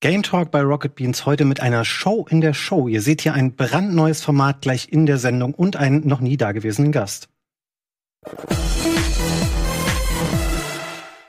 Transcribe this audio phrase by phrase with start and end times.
[0.00, 2.86] Game Talk bei Rocket Beans heute mit einer Show in der Show.
[2.86, 6.92] Ihr seht hier ein brandneues Format gleich in der Sendung und einen noch nie dagewesenen
[6.92, 7.28] Gast.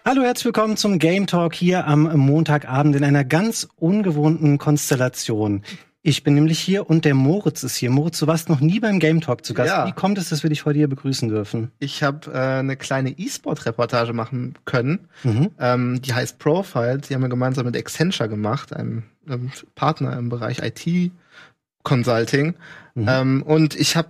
[0.05, 5.63] Hallo, herzlich willkommen zum Game Talk hier am Montagabend in einer ganz ungewohnten Konstellation.
[6.01, 7.89] Ich bin nämlich hier und der Moritz ist hier.
[7.89, 9.69] Moritz, du warst noch nie beim Game Talk zu Gast.
[9.69, 9.85] Ja.
[9.85, 11.71] Wie kommt es, dass wir dich heute hier begrüßen dürfen?
[11.79, 15.09] Ich habe äh, eine kleine E-Sport-Reportage machen können.
[15.23, 15.51] Mhm.
[15.59, 16.99] Ähm, die heißt Profile.
[16.99, 22.55] Die haben wir gemeinsam mit Accenture gemacht, einem, einem Partner im Bereich IT-Consulting.
[22.95, 23.05] Mhm.
[23.09, 24.07] Ähm, und ich habe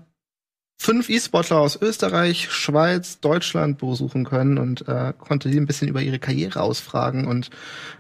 [0.77, 6.03] fünf E-Sportler aus Österreich, Schweiz, Deutschland besuchen können und äh, konnte die ein bisschen über
[6.03, 7.49] ihre Karriere ausfragen und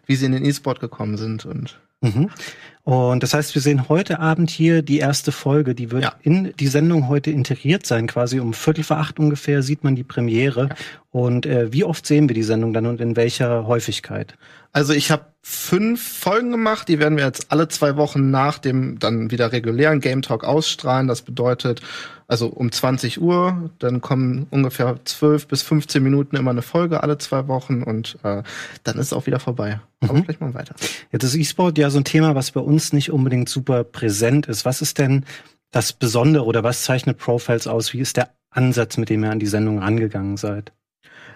[0.05, 2.29] wie sie in den E-Sport gekommen sind und Mhm.
[2.89, 6.15] Und das heißt, wir sehen heute Abend hier die erste Folge, die wird ja.
[6.23, 8.07] in die Sendung heute integriert sein.
[8.07, 10.69] Quasi um Viertel vor acht ungefähr sieht man die Premiere.
[10.69, 10.75] Ja.
[11.11, 14.33] Und äh, wie oft sehen wir die Sendung dann und in welcher Häufigkeit?
[14.71, 18.99] Also ich habe fünf Folgen gemacht, die werden wir jetzt alle zwei Wochen nach dem
[18.99, 21.07] dann wieder regulären Game Talk ausstrahlen.
[21.07, 21.81] Das bedeutet,
[22.27, 27.17] also um 20 Uhr, dann kommen ungefähr 12 bis 15 Minuten immer eine Folge alle
[27.17, 28.43] zwei Wochen und äh,
[28.83, 29.79] dann ist es auch wieder vorbei.
[30.01, 30.23] Aber mhm.
[30.23, 30.75] vielleicht mal weiter.
[31.11, 34.65] Jetzt ist E-Sport ja so ein Thema, was bei uns nicht unbedingt super präsent ist.
[34.65, 35.25] Was ist denn
[35.71, 37.93] das Besondere oder was zeichnet Profiles aus?
[37.93, 40.71] Wie ist der Ansatz, mit dem ihr an die Sendung rangegangen seid?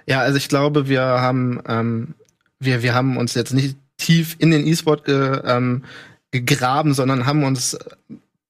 [0.08, 2.16] Ja, also ich glaube, wir haben ähm,
[2.60, 5.84] wir wir haben uns jetzt nicht tief in den E-Sport ge, ähm,
[6.32, 7.78] gegraben, sondern haben uns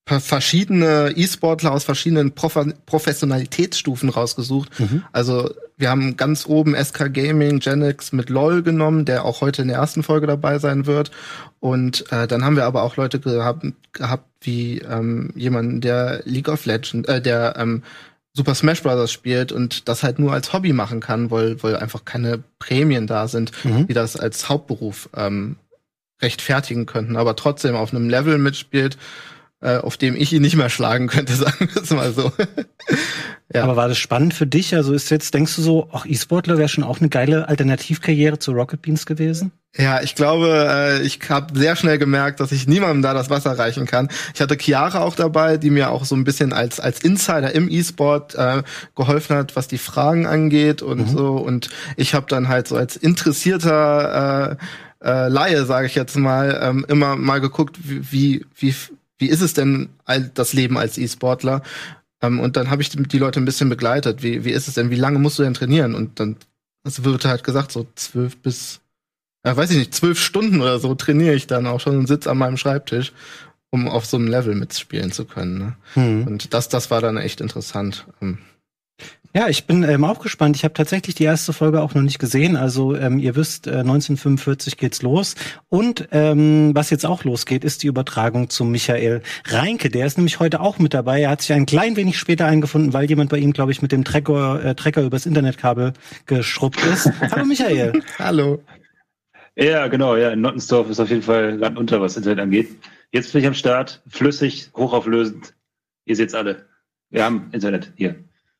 [0.05, 4.79] verschiedene E-Sportler aus verschiedenen Prof Professionalitätsstufen rausgesucht.
[4.79, 5.03] Mhm.
[5.13, 9.69] Also wir haben ganz oben SK Gaming, Genix mit LOL genommen, der auch heute in
[9.69, 11.11] der ersten Folge dabei sein wird.
[11.59, 16.49] Und äh, dann haben wir aber auch Leute gehabt, gehabt wie ähm, jemanden, der League
[16.49, 17.83] of Legends, äh, der ähm,
[18.33, 19.11] Super Smash Bros.
[19.11, 23.27] spielt und das halt nur als Hobby machen kann, weil, weil einfach keine Prämien da
[23.27, 23.87] sind, mhm.
[23.87, 25.57] die das als Hauptberuf ähm,
[26.21, 28.97] rechtfertigen könnten, aber trotzdem auf einem Level mitspielt,
[29.63, 32.31] äh, auf dem ich ihn nicht mehr schlagen könnte, sagen wir es mal so.
[33.53, 33.63] ja.
[33.63, 34.75] Aber war das spannend für dich?
[34.75, 38.51] Also ist jetzt, denkst du so, ach, E-Sportler wäre schon auch eine geile Alternativkarriere zu
[38.51, 39.51] Rocket Beans gewesen?
[39.75, 43.57] Ja, ich glaube, äh, ich habe sehr schnell gemerkt, dass ich niemandem da das Wasser
[43.57, 44.09] reichen kann.
[44.35, 47.71] Ich hatte Chiara auch dabei, die mir auch so ein bisschen als als Insider im
[47.71, 48.61] E-Sport äh,
[48.95, 51.17] geholfen hat, was die Fragen angeht und mhm.
[51.17, 51.37] so.
[51.37, 54.57] Und ich habe dann halt so als interessierter
[55.01, 58.75] äh, äh, Laie, sage ich jetzt mal, ähm, immer mal geguckt, wie wie wie
[59.19, 59.89] ist es denn
[60.33, 61.63] das Leben als E-Sportler?
[62.21, 64.23] Ähm, und dann habe ich die Leute ein bisschen begleitet.
[64.23, 64.89] Wie wie ist es denn?
[64.89, 65.95] Wie lange musst du denn trainieren?
[65.95, 66.37] Und dann
[66.85, 68.81] es wird halt gesagt so zwölf bis
[69.45, 72.31] ja, weiß ich nicht, zwölf Stunden oder so trainiere ich dann auch schon und sitze
[72.31, 73.11] an meinem Schreibtisch,
[73.71, 75.57] um auf so einem Level mitspielen zu können.
[75.57, 75.75] Ne?
[75.95, 76.27] Hm.
[76.27, 78.05] Und das, das war dann echt interessant.
[78.21, 78.37] Ähm,
[79.35, 80.55] ja, ich bin ähm, auch gespannt.
[80.55, 82.55] Ich habe tatsächlich die erste Folge auch noch nicht gesehen.
[82.55, 85.33] Also ähm, ihr wisst, äh, 1945 geht's los.
[85.69, 89.89] Und ähm, was jetzt auch losgeht, ist die Übertragung zu Michael Reinke.
[89.89, 91.21] Der ist nämlich heute auch mit dabei.
[91.21, 93.91] Er hat sich ein klein wenig später eingefunden, weil jemand bei ihm, glaube ich, mit
[93.91, 95.93] dem Trecker, äh, Trecker übers Internetkabel
[96.27, 97.09] geschrubbt ist.
[97.31, 98.03] Hallo Michael.
[98.19, 98.61] Hallo.
[99.55, 100.29] Ja, genau, ja.
[100.29, 102.69] In Nottensdorf ist auf jeden Fall Land unter, was Internet angeht.
[103.11, 105.55] Jetzt bin ich am Start, flüssig, hochauflösend.
[106.05, 106.67] Ihr seht's alle.
[107.09, 108.15] Wir haben Internet hier.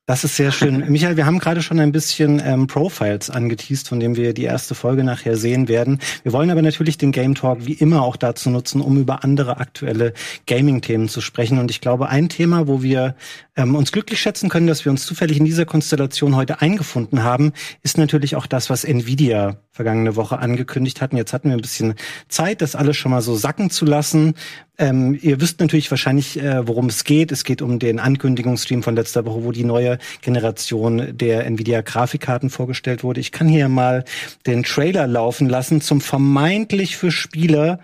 [0.06, 0.84] Das ist sehr schön.
[0.90, 4.76] Michael, wir haben gerade schon ein bisschen ähm, Profiles angeteased, von dem wir die erste
[4.76, 6.00] Folge nachher sehen werden.
[6.24, 9.58] Wir wollen aber natürlich den Game Talk wie immer auch dazu nutzen, um über andere
[9.58, 10.14] aktuelle
[10.46, 11.58] Gaming-Themen zu sprechen.
[11.58, 13.16] Und ich glaube, ein Thema, wo wir
[13.56, 17.54] ähm, uns glücklich schätzen können, dass wir uns zufällig in dieser Konstellation heute eingefunden haben,
[17.84, 21.18] ist natürlich auch das, was Nvidia vergangene Woche angekündigt hatten.
[21.18, 21.96] Jetzt hatten wir ein bisschen
[22.30, 24.36] Zeit, das alles schon mal so sacken zu lassen.
[24.78, 27.32] Ähm, ihr wisst natürlich wahrscheinlich, äh, worum es geht.
[27.32, 32.50] Es geht um den Ankündigungsstream von letzter Woche, wo die neue Generation der Nvidia Grafikkarten
[32.50, 33.20] vorgestellt wurde.
[33.20, 34.04] Ich kann hier mal
[34.48, 37.80] den Trailer laufen lassen zum vermeintlich für Spieler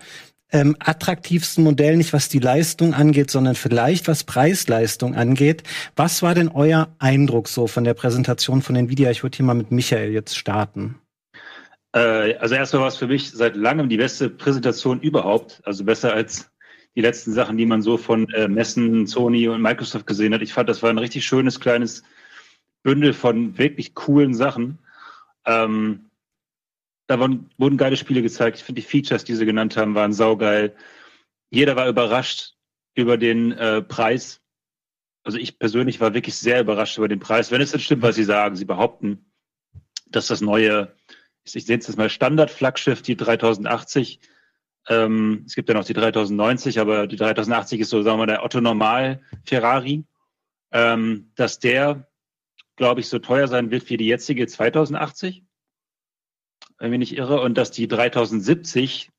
[0.52, 5.62] ähm, attraktivsten Modell, nicht was die Leistung angeht, sondern vielleicht was Preis-Leistung angeht.
[5.96, 9.10] Was war denn euer Eindruck so von der Präsentation von Nvidia?
[9.10, 10.98] Ich würde hier mal mit Michael jetzt starten.
[11.92, 15.60] Äh, also erstmal war es für mich seit langem die beste Präsentation überhaupt.
[15.64, 16.50] Also besser als
[16.96, 20.42] die letzten Sachen, die man so von äh, Messen, Sony und Microsoft gesehen hat.
[20.42, 22.02] Ich fand, das war ein richtig schönes kleines
[22.82, 24.78] Bündel von wirklich coolen Sachen.
[25.46, 26.09] Ähm,
[27.10, 28.58] da wurden, wurden geile Spiele gezeigt.
[28.58, 30.76] Ich finde, die Features, die sie genannt haben, waren saugeil.
[31.50, 32.54] Jeder war überrascht
[32.94, 34.40] über den äh, Preis.
[35.24, 37.50] Also ich persönlich war wirklich sehr überrascht über den Preis.
[37.50, 39.32] Wenn es denn stimmt, was sie sagen, sie behaupten,
[40.06, 40.94] dass das neue,
[41.42, 44.20] ich sehe jetzt mal Standard-Flaggschiff, die 3080,
[44.88, 48.32] ähm, es gibt ja noch die 3090, aber die 3080 ist so, sagen wir mal,
[48.32, 50.04] der Otto Normal Ferrari,
[50.70, 52.08] ähm, dass der,
[52.76, 55.44] glaube ich, so teuer sein wird wie die jetzige 2080,
[56.80, 59.10] wenn ich nicht irre, und dass die 3070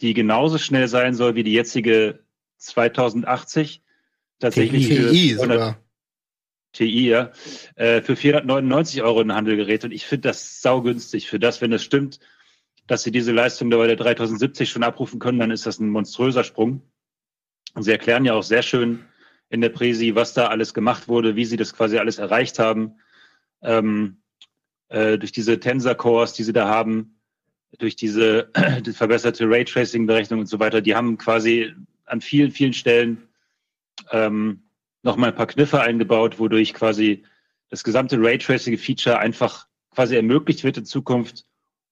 [0.00, 2.20] die genauso schnell sein soll wie die jetzige
[2.58, 3.82] 2080.
[4.38, 5.82] Tatsächlich TI sogar.
[6.72, 7.30] TI, ja,
[7.76, 9.84] äh, für 499 Euro in den Handel gerät.
[9.84, 12.20] Und ich finde das saugünstig für das, wenn es stimmt,
[12.86, 16.44] dass sie diese Leistung bei der 3070 schon abrufen können, dann ist das ein monströser
[16.44, 16.82] Sprung.
[17.74, 19.04] Und sie erklären ja auch sehr schön
[19.48, 23.00] in der Präsi, was da alles gemacht wurde, wie sie das quasi alles erreicht haben.
[23.62, 24.18] Ähm,
[24.88, 27.20] äh, durch diese Tensor-Cores, die sie da haben,
[27.78, 28.50] durch diese
[28.84, 31.74] die verbesserte Raytracing-Berechnung und so weiter, die haben quasi
[32.04, 33.28] an vielen, vielen Stellen
[34.12, 34.62] ähm,
[35.02, 37.24] nochmal ein paar Kniffe eingebaut, wodurch quasi
[37.68, 41.46] das gesamte Raytracing-Feature einfach quasi ermöglicht wird in Zukunft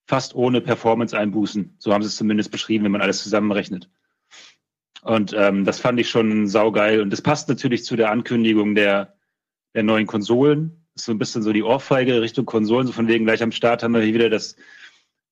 [0.06, 1.76] fast ohne Performance-Einbußen.
[1.78, 3.88] So haben sie es zumindest beschrieben, wenn man alles zusammenrechnet.
[5.02, 7.00] Und ähm, das fand ich schon saugeil.
[7.00, 9.16] Und das passt natürlich zu der Ankündigung der,
[9.74, 10.83] der neuen Konsolen.
[10.96, 12.86] So ein bisschen so die Ohrfeige Richtung Konsolen.
[12.86, 14.56] So von wegen gleich am Start haben wir hier wieder das,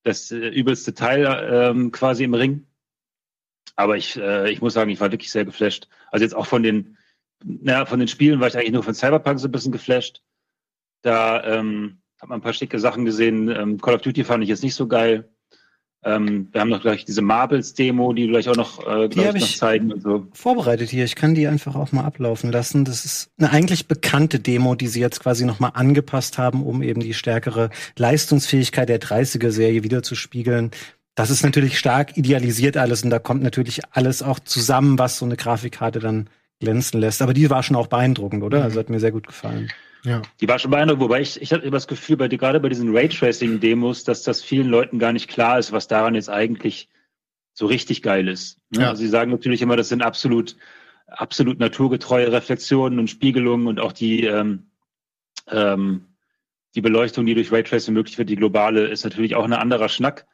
[0.02, 2.66] das äh, übelste Teil ähm, quasi im Ring.
[3.76, 5.88] Aber ich, äh, ich muss sagen, ich war wirklich sehr geflasht.
[6.10, 6.98] Also jetzt auch von den,
[7.44, 10.22] naja, von den Spielen war ich eigentlich nur von Cyberpunk so ein bisschen geflasht.
[11.02, 13.48] Da ähm, hat man ein paar schicke Sachen gesehen.
[13.48, 15.32] Ähm, Call of Duty fand ich jetzt nicht so geil.
[16.04, 19.92] Ähm, wir haben noch gleich diese Marbles-Demo, die gleich auch noch, äh, ich, noch zeigen
[19.92, 20.26] und so.
[20.32, 21.04] Vorbereitet hier.
[21.04, 22.84] Ich kann die einfach auch mal ablaufen lassen.
[22.84, 26.82] Das ist eine eigentlich bekannte Demo, die sie jetzt quasi noch mal angepasst haben, um
[26.82, 30.72] eben die stärkere Leistungsfähigkeit der 30er-Serie wiederzuspiegeln.
[31.14, 35.24] Das ist natürlich stark idealisiert alles und da kommt natürlich alles auch zusammen, was so
[35.24, 36.28] eine Grafikkarte dann
[36.58, 37.22] glänzen lässt.
[37.22, 38.58] Aber die war schon auch beeindruckend, oder?
[38.58, 38.64] Mhm.
[38.64, 39.70] Also hat mir sehr gut gefallen.
[40.04, 40.22] Ja.
[40.40, 42.94] Die war schon beeindruckend, wobei ich, ich hatte immer das Gefühl, bei, gerade bei diesen
[42.94, 46.88] Raytracing-Demos, dass das vielen Leuten gar nicht klar ist, was daran jetzt eigentlich
[47.54, 48.58] so richtig geil ist.
[48.70, 48.82] Ne?
[48.82, 48.90] Ja.
[48.90, 50.56] Also sie sagen natürlich immer, das sind absolut,
[51.06, 54.70] absolut naturgetreue Reflexionen und Spiegelungen und auch die, ähm,
[55.48, 56.06] ähm,
[56.74, 60.26] die Beleuchtung, die durch Raytracing möglich wird, die globale, ist natürlich auch ein anderer Schnack.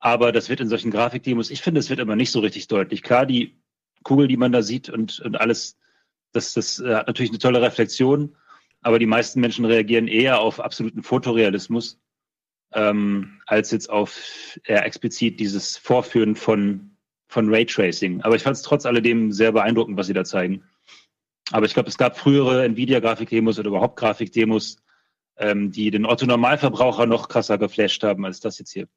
[0.00, 3.02] Aber das wird in solchen Grafikdemos, ich finde, es wird immer nicht so richtig deutlich.
[3.02, 3.56] Klar, die
[4.02, 5.78] Kugel, die man da sieht und, und alles,
[6.32, 8.34] das, das äh, hat natürlich eine tolle Reflexion,
[8.82, 11.98] aber die meisten Menschen reagieren eher auf absoluten Fotorealismus
[12.74, 14.18] ähm, als jetzt auf
[14.64, 16.96] eher explizit dieses Vorführen von,
[17.28, 18.22] von Raytracing.
[18.22, 20.64] Aber ich fand es trotz alledem sehr beeindruckend, was sie da zeigen.
[21.50, 24.78] Aber ich glaube, es gab frühere Nvidia-Grafikdemos oder überhaupt Grafikdemos,
[25.36, 28.88] ähm, die den Otto-Normalverbraucher noch krasser geflasht haben als das jetzt hier.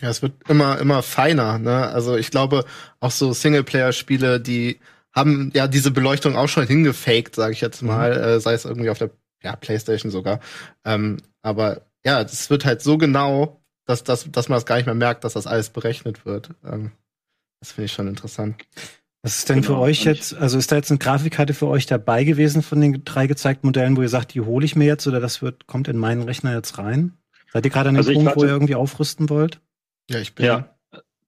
[0.00, 1.88] Ja, es wird immer, immer feiner, ne?
[1.88, 2.64] Also ich glaube,
[3.00, 4.80] auch so Singleplayer-Spiele, die
[5.12, 8.24] haben ja diese Beleuchtung auch schon hingefaked, sage ich jetzt mal, mhm.
[8.24, 9.10] äh, sei es irgendwie auf der
[9.42, 10.40] ja, Playstation sogar.
[10.84, 14.86] Ähm, aber ja, es wird halt so genau, dass, dass, dass man das gar nicht
[14.86, 16.50] mehr merkt, dass das alles berechnet wird.
[16.64, 16.92] Ähm,
[17.60, 18.62] das finde ich schon interessant.
[19.22, 21.84] Was ist denn genau, für euch jetzt, also ist da jetzt eine Grafikkarte für euch
[21.84, 25.06] dabei gewesen von den drei gezeigten Modellen, wo ihr sagt, die hole ich mir jetzt
[25.06, 27.18] oder das wird, kommt in meinen Rechner jetzt rein?
[27.52, 29.60] Seid ihr gerade an dem also Punkt, wo ihr irgendwie aufrüsten wollt?
[30.08, 30.46] Ja, ich bin.
[30.46, 30.74] Ja,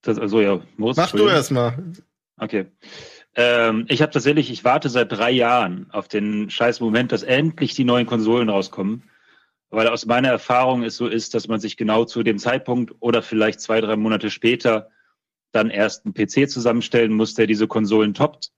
[0.00, 1.76] das, also ja, Moritz, Mach du erst mal.
[2.38, 2.66] Okay.
[3.34, 7.74] Ähm, ich habe tatsächlich, ich warte seit drei Jahren auf den scheiß Moment, dass endlich
[7.74, 9.04] die neuen Konsolen rauskommen.
[9.70, 13.22] Weil aus meiner Erfahrung es so ist, dass man sich genau zu dem Zeitpunkt oder
[13.22, 14.90] vielleicht zwei, drei Monate später
[15.50, 18.52] dann erst einen PC zusammenstellen muss, der diese Konsolen toppt.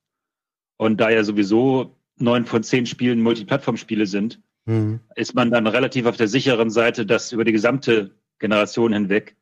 [0.77, 5.01] Und da ja sowieso neun von zehn Spielen Multiplattform-Spiele sind, mhm.
[5.15, 8.11] ist man dann relativ auf der sicheren Seite, dass über die gesamte
[8.41, 9.37] Generation hinweg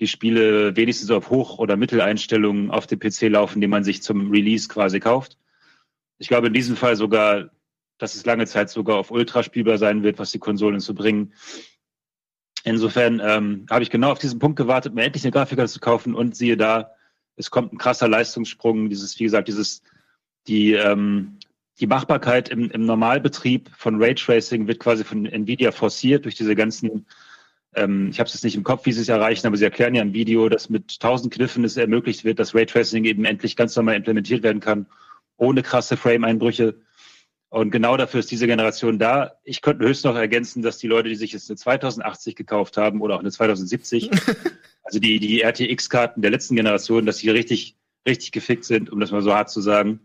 [0.00, 4.30] die Spiele wenigstens auf Hoch- oder Mitteleinstellungen auf dem PC laufen, die man sich zum
[4.30, 5.38] Release quasi kauft.
[6.18, 7.50] Ich glaube in diesem Fall sogar,
[7.98, 11.32] dass es lange Zeit sogar auf Ultra spielbar sein wird, was die Konsolen zu bringen.
[12.64, 16.14] Insofern ähm, habe ich genau auf diesen Punkt gewartet, mir endlich eine Grafikkarte zu kaufen
[16.14, 16.90] und siehe da,
[17.36, 18.88] es kommt ein krasser Leistungssprung.
[18.88, 19.82] Dieses, wie gesagt, dieses,
[20.48, 21.38] die, ähm,
[21.78, 27.06] die Machbarkeit im, im Normalbetrieb von Raytracing wird quasi von Nvidia forciert durch diese ganzen
[27.76, 29.94] ähm, ich habe es jetzt nicht im Kopf, wie sie es erreichen, aber sie erklären
[29.94, 33.76] ja im Video, dass mit 1000 Kniffen es ermöglicht wird, dass Raytracing eben endlich ganz
[33.76, 34.86] normal implementiert werden kann,
[35.36, 36.74] ohne krasse Frame-Einbrüche.
[37.48, 39.34] Und genau dafür ist diese Generation da.
[39.44, 43.00] Ich könnte höchst noch ergänzen, dass die Leute, die sich jetzt eine 2080 gekauft haben
[43.00, 44.10] oder auch eine 2070,
[44.82, 49.12] also die, die RTX-Karten der letzten Generation, dass die richtig, richtig gefickt sind, um das
[49.12, 50.00] mal so hart zu sagen.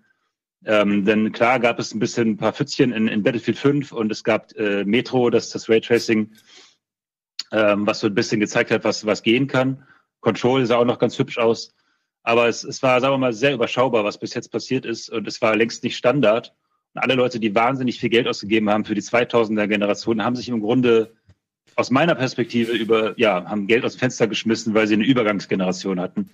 [0.66, 4.12] Ähm, denn klar gab es ein bisschen ein paar Pfützchen in, in Battlefield 5 und
[4.12, 6.30] es gab äh, Metro, das das Raytracing
[7.51, 9.84] ähm, was so ein bisschen gezeigt hat, was, was gehen kann.
[10.22, 11.74] Control sah auch noch ganz hübsch aus.
[12.24, 15.10] Aber es, es war, sagen wir mal, sehr überschaubar, was bis jetzt passiert ist.
[15.10, 16.53] Und es war längst nicht Standard.
[16.93, 20.50] Und alle Leute, die wahnsinnig viel Geld ausgegeben haben für die 2000er Generation, haben sich
[20.50, 21.13] im Grunde
[21.75, 26.00] aus meiner Perspektive über, ja, haben Geld aus dem Fenster geschmissen, weil sie eine Übergangsgeneration
[26.00, 26.29] hatten.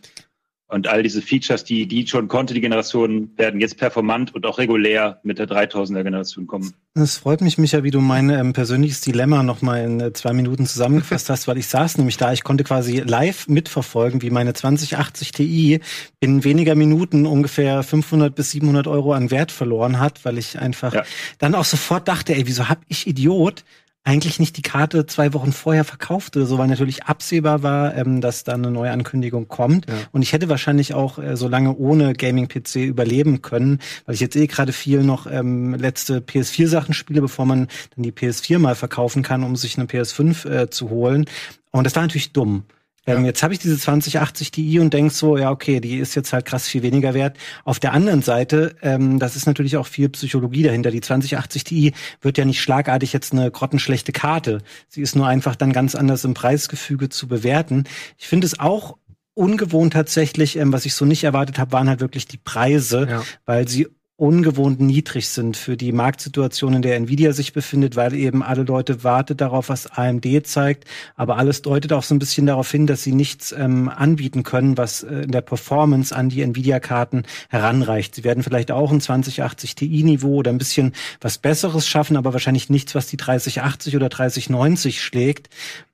[0.69, 4.57] Und all diese Features, die die schon konnte, die Generation, werden jetzt performant und auch
[4.57, 6.74] regulär mit der 3000er Generation kommen.
[6.93, 10.65] Es freut mich, Micha, wie du mein ähm, persönliches Dilemma nochmal in äh, zwei Minuten
[10.65, 15.31] zusammengefasst hast, weil ich saß nämlich da, ich konnte quasi live mitverfolgen, wie meine 2080
[15.31, 15.79] Ti
[16.19, 20.93] in weniger Minuten ungefähr 500 bis 700 Euro an Wert verloren hat, weil ich einfach
[20.93, 21.03] ja.
[21.38, 23.63] dann auch sofort dachte, ey, wieso hab ich Idiot
[24.04, 28.22] eigentlich nicht die Karte zwei Wochen vorher verkauft oder so, weil natürlich absehbar war, ähm,
[28.22, 29.88] dass da eine neue Ankündigung kommt.
[29.89, 29.96] Ja.
[30.13, 34.38] Und ich hätte wahrscheinlich auch äh, so lange ohne Gaming-PC überleben können, weil ich jetzt
[34.38, 39.24] eh gerade viel noch ähm, letzte PS4-Sachen spiele, bevor man dann die PS4 mal verkaufen
[39.24, 41.25] kann, um sich eine PS5 äh, zu holen.
[41.72, 42.63] Und das war natürlich dumm.
[43.08, 46.34] Ähm, Jetzt habe ich diese 2080 Ti und denk so, ja, okay, die ist jetzt
[46.34, 47.38] halt krass viel weniger wert.
[47.64, 50.92] Auf der anderen Seite, ähm, das ist natürlich auch viel Psychologie dahinter.
[50.92, 54.60] Die 2080 Ti wird ja nicht schlagartig jetzt eine grottenschlechte Karte.
[54.90, 57.86] Sie ist nur einfach dann ganz anders im Preisgefüge zu bewerten.
[58.18, 58.98] Ich finde es auch
[59.34, 63.24] ungewohnt tatsächlich, ähm, was ich so nicht erwartet habe, waren halt wirklich die Preise, ja.
[63.46, 68.41] weil sie ungewohnt niedrig sind für die Marktsituation, in der Nvidia sich befindet, weil eben
[68.41, 70.86] alle Leute warten darauf, was AMD zeigt.
[71.15, 74.75] Aber alles deutet auch so ein bisschen darauf hin, dass sie nichts ähm, anbieten können,
[74.75, 78.15] was äh, in der Performance an die Nvidia-Karten heranreicht.
[78.15, 82.71] Sie werden vielleicht auch ein 2080 Ti-Niveau oder ein bisschen was Besseres schaffen, aber wahrscheinlich
[82.71, 85.50] nichts, was die 3080 oder 3090 schlägt.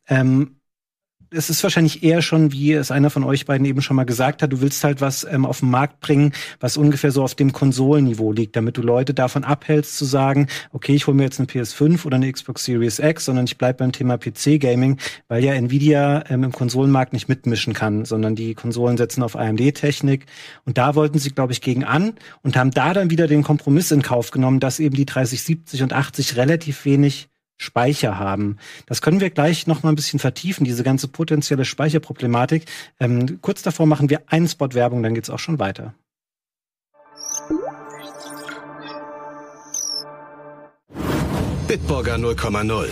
[0.07, 0.55] Ähm,
[1.33, 4.41] es ist wahrscheinlich eher schon, wie es einer von euch beiden eben schon mal gesagt
[4.41, 7.51] hat, du willst halt was ähm, auf den Markt bringen, was ungefähr so auf dem
[7.51, 11.47] Konsolenniveau liegt, damit du Leute davon abhältst zu sagen, okay, ich hole mir jetzt eine
[11.47, 14.97] PS5 oder eine Xbox Series X, sondern ich bleibe beim Thema PC-Gaming,
[15.27, 20.25] weil ja Nvidia ähm, im Konsolenmarkt nicht mitmischen kann, sondern die Konsolen setzen auf AMD-Technik.
[20.65, 23.91] Und da wollten sie, glaube ich, gegen an und haben da dann wieder den Kompromiss
[23.91, 27.29] in Kauf genommen, dass eben die 3070 und 80 relativ wenig
[27.63, 28.57] Speicher haben.
[28.85, 32.65] Das können wir gleich noch mal ein bisschen vertiefen, diese ganze potenzielle Speicherproblematik.
[32.99, 35.93] Ähm, kurz davor machen wir einen Spot Werbung, dann geht's auch schon weiter.
[41.67, 42.87] Bitburger 0,0.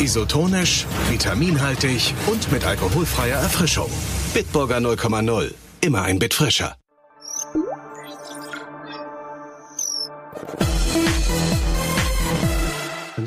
[0.00, 3.90] Isotonisch, vitaminhaltig und mit alkoholfreier Erfrischung.
[4.34, 5.52] Bitburger 0,0.
[5.82, 6.79] Immer ein Bit frischer.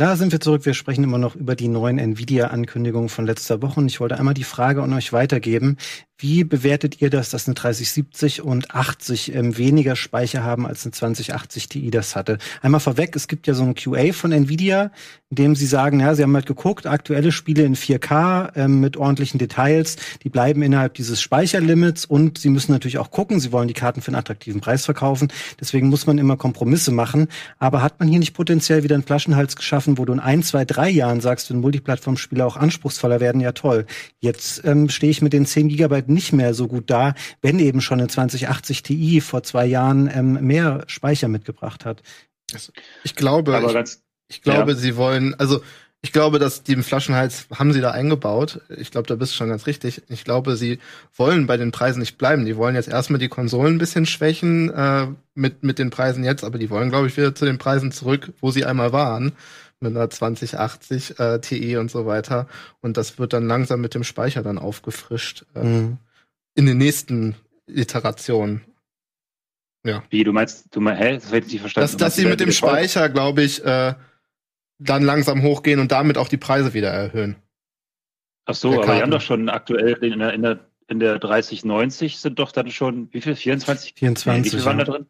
[0.04, 0.66] Da sind wir zurück.
[0.66, 3.80] Wir sprechen immer noch über die neuen Nvidia-Ankündigungen von letzter Woche.
[3.80, 5.78] Und ich wollte einmal die Frage an euch weitergeben.
[6.24, 10.94] Wie bewertet ihr das, dass eine 3070 und 80 ähm, weniger Speicher haben als eine
[10.94, 12.38] 2080 Ti das hatte?
[12.62, 14.92] Einmal vorweg, es gibt ja so ein QA von Nvidia,
[15.32, 18.96] in dem sie sagen, ja, sie haben halt geguckt, aktuelle Spiele in 4K ähm, mit
[18.96, 23.68] ordentlichen Details, die bleiben innerhalb dieses Speicherlimits und sie müssen natürlich auch gucken, sie wollen
[23.68, 25.28] die Karten für einen attraktiven Preis verkaufen.
[25.60, 27.28] Deswegen muss man immer Kompromisse machen.
[27.60, 30.64] Aber hat man hier nicht potenziell wieder einen Flaschenhals geschaffen, wo du in ein, zwei,
[30.64, 33.88] drei Jahren sagst, wenn Multiplattform-Spieler auch anspruchsvoller werden, ja toll.
[34.22, 37.82] Jetzt ähm, stehe ich mit den 10 Gigabyte nicht mehr so gut da, wenn eben
[37.82, 42.02] schon eine 2080 Ti vor zwei Jahren ähm, mehr Speicher mitgebracht hat.
[43.04, 44.78] Ich glaube, ich, ich, glaube, ja.
[44.78, 45.62] sie wollen, also
[46.02, 48.60] ich glaube, dass die Flaschenhals haben sie da eingebaut.
[48.78, 50.04] Ich glaube, da bist du schon ganz richtig.
[50.10, 50.80] Ich glaube, sie
[51.16, 52.46] wollen bei den Preisen nicht bleiben.
[52.46, 56.44] Die wollen jetzt erstmal die Konsolen ein bisschen schwächen äh, mit, mit den Preisen jetzt,
[56.44, 59.32] aber die wollen, glaube ich, wieder zu den Preisen zurück, wo sie einmal waren
[59.84, 62.48] mit einer 2080 äh, Ti und so weiter.
[62.82, 65.98] Und das wird dann langsam mit dem Speicher dann aufgefrischt äh, mhm.
[66.56, 67.36] in den nächsten
[67.68, 68.62] Iterationen.
[69.86, 70.04] Ja.
[70.10, 71.14] Wie, du meinst, du meinst, hä?
[71.14, 71.92] Das hätte ich nicht verstanden.
[71.92, 73.94] Dass, dass sie mit dem Speicher, glaube ich, äh,
[74.80, 77.36] dann langsam hochgehen und damit auch die Preise wieder erhöhen.
[78.46, 82.18] Ach so, aber wir haben doch schon aktuell in der, in der, in der 3090
[82.18, 83.36] sind doch dann schon, wie viel?
[83.36, 83.94] 24?
[83.96, 84.44] 24.
[84.44, 85.06] Nee, wie viel waren da drin?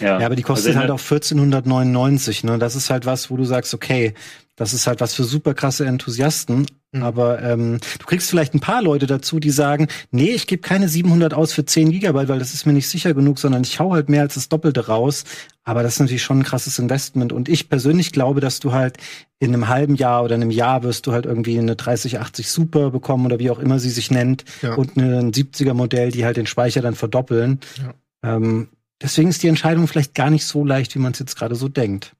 [0.00, 2.44] Ja, ja aber die kostet also halt auch 1499.
[2.44, 2.58] Ne?
[2.58, 4.14] Das ist halt was, wo du sagst, okay,
[4.56, 6.66] das ist halt was für super krasse Enthusiasten.
[6.92, 7.02] Mhm.
[7.02, 10.88] Aber ähm, du kriegst vielleicht ein paar Leute dazu, die sagen, nee, ich gebe keine
[10.88, 13.92] 700 aus für 10 Gigabyte, weil das ist mir nicht sicher genug, sondern ich hau
[13.92, 15.24] halt mehr als das Doppelte raus.
[15.64, 17.32] Aber das ist natürlich schon ein krasses Investment.
[17.32, 18.98] Und ich persönlich glaube, dass du halt
[19.40, 23.26] in einem halben Jahr oder einem Jahr wirst du halt irgendwie eine 3080 Super bekommen
[23.26, 24.74] oder wie auch immer sie sich nennt ja.
[24.74, 27.60] und ein 70er Modell, die halt den Speicher dann verdoppeln.
[27.82, 28.36] Ja.
[28.36, 28.68] Ähm,
[29.02, 31.68] Deswegen ist die Entscheidung vielleicht gar nicht so leicht, wie man es jetzt gerade so
[31.68, 32.14] denkt.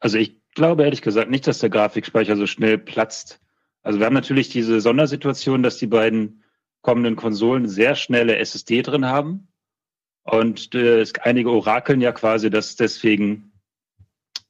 [0.00, 3.40] Also ich glaube ehrlich gesagt nicht, dass der Grafikspeicher so schnell platzt.
[3.82, 6.42] Also wir haben natürlich diese Sondersituation, dass die beiden
[6.82, 9.48] kommenden Konsolen sehr schnelle SSD drin haben.
[10.22, 13.52] Und äh, einige orakeln ja quasi, dass deswegen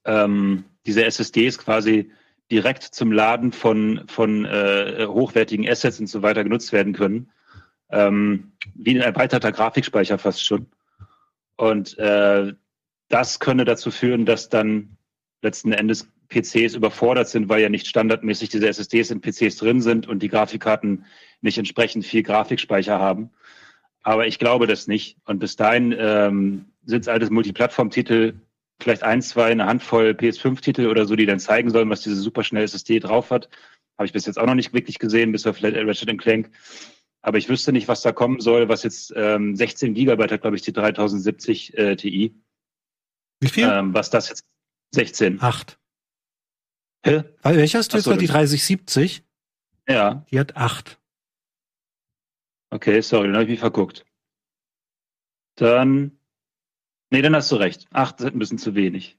[0.04, 2.11] ähm, diese SSDs quasi
[2.50, 7.30] direkt zum Laden von, von äh, hochwertigen Assets und so weiter genutzt werden können.
[7.90, 10.66] Ähm, wie ein erweiterter Grafikspeicher fast schon.
[11.56, 12.52] Und äh,
[13.08, 14.96] das könne dazu führen, dass dann
[15.42, 20.08] letzten Endes PCs überfordert sind, weil ja nicht standardmäßig diese SSDs in PCs drin sind
[20.08, 21.04] und die Grafikkarten
[21.40, 23.30] nicht entsprechend viel Grafikspeicher haben.
[24.02, 25.16] Aber ich glaube das nicht.
[25.25, 28.34] Und bis dahin ähm, sind es altes Multiplattform-Titel,
[28.80, 32.64] vielleicht ein, zwei, eine Handvoll PS5-Titel oder so, die dann zeigen sollen, was diese superschnelle
[32.64, 33.49] SSD drauf hat.
[33.96, 36.50] Habe ich bis jetzt auch noch nicht wirklich gesehen, bis auf vielleicht Ratchet Clank.
[37.25, 40.57] Aber ich wüsste nicht, was da kommen soll, was jetzt ähm, 16 Gigabyte hat, glaube
[40.57, 42.38] ich, die 3070 äh, Ti.
[43.40, 43.66] Wie viel?
[43.66, 44.45] Ähm, was das jetzt
[44.95, 45.40] 16.
[45.40, 45.78] Acht.
[47.02, 47.25] Hä?
[47.43, 49.25] Welcher hast du jetzt so, die 3070?
[49.88, 50.26] Ja.
[50.31, 51.00] Die hat acht.
[52.71, 54.04] Okay, sorry, dann habe ich mich verguckt.
[55.57, 56.19] Dann.
[57.11, 57.87] Nee, dann hast du recht.
[57.90, 59.19] Acht sind ein bisschen zu wenig.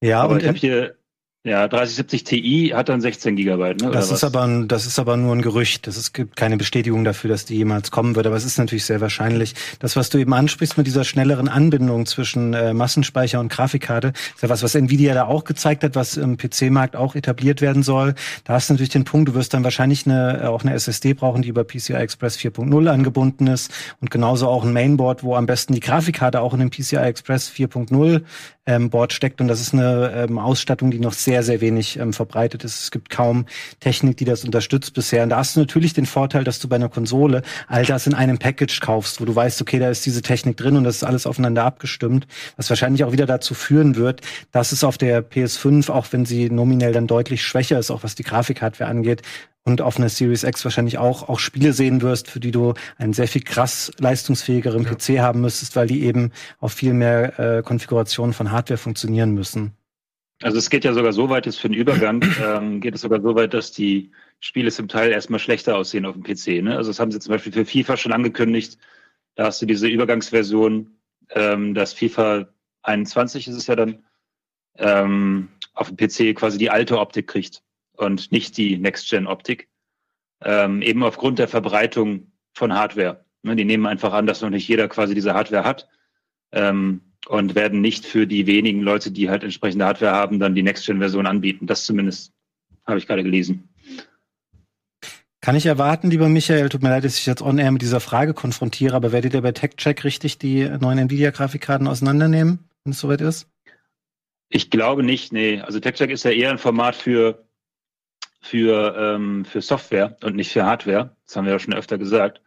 [0.00, 0.96] Ja, aber ich habe hier
[1.42, 3.90] ja, 3070 Ti hat dann 16 Gigabyte, ne?
[3.90, 5.86] Das ist aber ein, das ist aber nur ein Gerücht.
[5.86, 8.26] Das, es gibt keine Bestätigung dafür, dass die jemals kommen wird.
[8.26, 9.54] Aber es ist natürlich sehr wahrscheinlich.
[9.78, 14.42] Das, was du eben ansprichst mit dieser schnelleren Anbindung zwischen äh, Massenspeicher und Grafikkarte, ist
[14.42, 18.14] ja was, was Nvidia da auch gezeigt hat, was im PC-Markt auch etabliert werden soll.
[18.44, 21.40] Da hast du natürlich den Punkt, du wirst dann wahrscheinlich eine, auch eine SSD brauchen,
[21.40, 25.72] die über PCI Express 4.0 angebunden ist und genauso auch ein Mainboard, wo am besten
[25.72, 28.24] die Grafikkarte auch in dem PCI Express 4.0
[28.70, 29.40] ähm, Board steckt.
[29.40, 32.82] Und das ist eine ähm, Ausstattung, die noch sehr, sehr wenig ähm, verbreitet ist.
[32.82, 33.46] Es gibt kaum
[33.80, 35.22] Technik, die das unterstützt bisher.
[35.22, 38.14] Und da hast du natürlich den Vorteil, dass du bei einer Konsole all das in
[38.14, 41.04] einem Package kaufst, wo du weißt, okay, da ist diese Technik drin und das ist
[41.04, 44.20] alles aufeinander abgestimmt, was wahrscheinlich auch wieder dazu führen wird,
[44.52, 48.14] dass es auf der PS5, auch wenn sie nominell dann deutlich schwächer ist, auch was
[48.14, 49.22] die Grafikhardware angeht,
[49.62, 53.12] und auf einer Series X wahrscheinlich auch, auch Spiele sehen wirst, für die du einen
[53.12, 54.94] sehr viel krass leistungsfähigeren ja.
[54.94, 59.72] PC haben müsstest, weil die eben auf viel mehr äh, Konfigurationen von Hardware funktionieren müssen.
[60.42, 63.20] Also es geht ja sogar so weit, ist für den Übergang, ähm, geht es sogar
[63.20, 66.62] so weit, dass die Spiele zum Teil erstmal schlechter aussehen auf dem PC.
[66.62, 66.76] Ne?
[66.76, 68.78] Also das haben sie zum Beispiel für FIFA schon angekündigt.
[69.34, 70.96] Da hast du diese Übergangsversion,
[71.30, 72.48] ähm, dass FIFA
[72.82, 74.04] 21 ist es ja dann,
[74.76, 79.68] ähm, auf dem PC quasi die alte Optik kriegt und nicht die Next-Gen-Optik.
[80.42, 83.24] Ähm, eben aufgrund der Verbreitung von Hardware.
[83.42, 85.88] Ne, die nehmen einfach an, dass noch nicht jeder quasi diese Hardware hat
[86.52, 90.62] ähm, und werden nicht für die wenigen Leute, die halt entsprechende Hardware haben, dann die
[90.62, 91.66] Next-Gen-Version anbieten.
[91.66, 92.32] Das zumindest
[92.86, 93.68] habe ich gerade gelesen.
[95.40, 98.34] Kann ich erwarten, lieber Michael, tut mir leid, dass ich jetzt on-air mit dieser Frage
[98.34, 103.48] konfrontiere, aber werdet ihr bei TechCheck richtig die neuen Nvidia-Grafikkarten auseinandernehmen, wenn es soweit ist?
[104.50, 105.60] Ich glaube nicht, nee.
[105.60, 107.46] Also TechCheck ist ja eher ein Format für
[108.40, 111.14] für, ähm, für Software und nicht für Hardware.
[111.26, 112.40] Das haben wir ja schon öfter gesagt.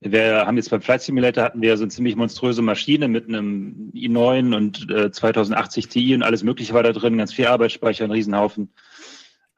[0.00, 3.90] Wir haben jetzt beim Flight Simulator hatten wir so eine ziemlich monströse Maschine mit einem
[3.94, 8.12] i9 und äh, 2080 Ti und alles Mögliche war da drin, ganz viel Arbeitsspeicher, ein
[8.12, 8.72] Riesenhaufen.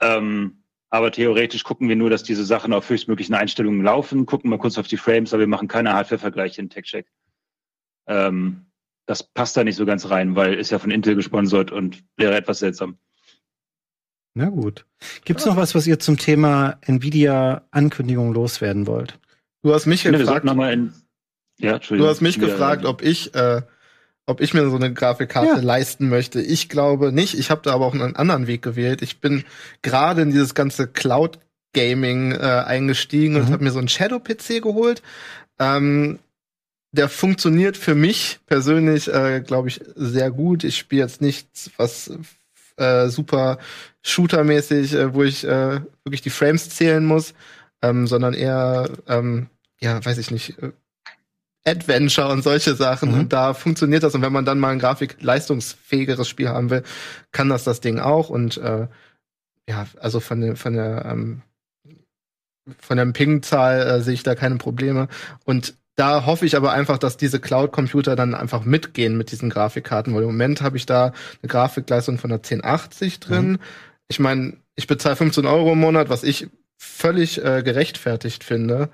[0.01, 4.59] Ähm, aber theoretisch gucken wir nur, dass diese Sachen auf höchstmöglichen Einstellungen laufen, gucken mal
[4.59, 7.07] kurz auf die Frames, aber wir machen keine Hardware-Vergleiche in TechCheck.
[8.07, 8.67] Ähm,
[9.07, 12.35] das passt da nicht so ganz rein, weil ist ja von Intel gesponsert und wäre
[12.35, 12.99] etwas seltsam.
[14.35, 14.87] Na gut.
[15.25, 19.19] Gibt es noch was, was ihr zum Thema Nvidia-Ankündigung loswerden wollt?
[19.63, 20.47] Du hast mich nee, gefragt.
[21.59, 23.61] Ja, du hast mich gefragt, ob ich, äh,
[24.27, 25.61] ob ich mir so eine Grafikkarte ja.
[25.61, 26.41] leisten möchte.
[26.41, 27.39] Ich glaube nicht.
[27.39, 29.03] Ich habe da aber auch einen anderen Weg gewählt.
[29.03, 29.45] Ich bin
[29.83, 31.39] gerade in dieses ganze Cloud
[31.73, 33.41] Gaming äh, eingestiegen mhm.
[33.41, 35.03] und habe mir so einen Shadow PC geholt.
[35.59, 36.19] Ähm,
[36.93, 40.65] der funktioniert für mich persönlich, äh, glaube ich, sehr gut.
[40.65, 42.11] Ich spiele jetzt nichts, was
[42.77, 43.59] äh, super
[44.03, 47.35] Shooter-mäßig, äh, wo ich äh, wirklich die Frames zählen muss,
[47.83, 49.49] ähm, sondern eher, ähm,
[49.81, 50.73] ja, weiß ich nicht, äh,
[51.65, 53.13] Adventure und solche Sachen.
[53.13, 53.21] Mhm.
[53.21, 54.15] Und da funktioniert das.
[54.15, 56.83] Und wenn man dann mal ein grafikleistungsfähigeres Spiel haben will,
[57.33, 58.31] kann das das Ding auch.
[58.31, 58.89] Und äh,
[59.69, 61.43] ja, also von der, von der ähm,
[62.79, 65.09] von der Ping-Zahl äh, sehe ich da keine Probleme.
[65.45, 70.15] Und da hoffe ich aber einfach, dass diese Cloud-Computer dann einfach mitgehen mit diesen Grafikkarten,
[70.15, 71.13] weil im Moment habe ich da
[71.43, 73.51] eine Grafikleistung von der 1080 drin.
[73.53, 73.59] Mhm.
[74.09, 76.49] Ich meine, ich bezahle 15 Euro im Monat, was ich
[76.81, 78.89] völlig äh, gerechtfertigt finde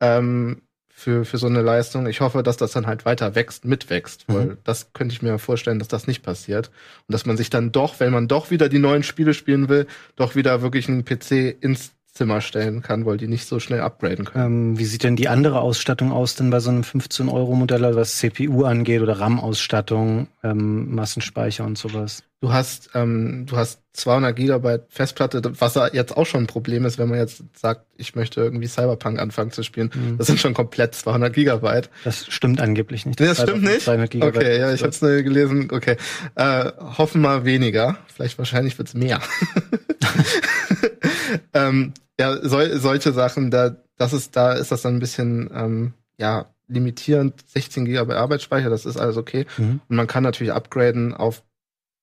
[0.00, 2.08] ähm, für, für so eine Leistung.
[2.08, 4.34] Ich hoffe, dass das dann halt weiter wächst, mitwächst, mhm.
[4.34, 6.72] weil das könnte ich mir vorstellen, dass das nicht passiert.
[7.06, 9.86] Und dass man sich dann doch, wenn man doch wieder die neuen Spiele spielen will,
[10.16, 14.24] doch wieder wirklich einen PC ins Zimmer stellen kann, weil die nicht so schnell upgraden
[14.24, 14.72] können.
[14.72, 18.64] Ähm, wie sieht denn die andere Ausstattung aus denn bei so einem 15-Euro-Modell, was CPU
[18.64, 22.24] angeht oder RAM-Ausstattung, ähm, Massenspeicher und sowas?
[22.40, 26.96] Du hast, ähm, du hast 200 Gigabyte Festplatte, was jetzt auch schon ein Problem ist,
[26.96, 29.90] wenn man jetzt sagt, ich möchte irgendwie Cyberpunk anfangen zu spielen.
[29.92, 30.18] Mhm.
[30.18, 31.90] Das sind schon komplett 200 Gigabyte.
[32.04, 33.18] Das stimmt angeblich nicht.
[33.18, 33.82] Nee, das stimmt nicht?
[33.82, 35.68] 200 Gigabyte okay, ja, ich habe es gelesen.
[35.72, 35.96] Okay,
[36.36, 37.98] äh, hoffen mal weniger.
[38.06, 39.20] Vielleicht wahrscheinlich wird's mehr.
[41.54, 45.94] ähm, ja, sol solche Sachen, da, das ist, da ist das dann ein bisschen, ähm,
[46.18, 47.34] ja, limitierend.
[47.48, 49.46] 16 Gigabyte Arbeitsspeicher, das ist alles okay.
[49.56, 49.80] Mhm.
[49.88, 51.42] Und man kann natürlich upgraden auf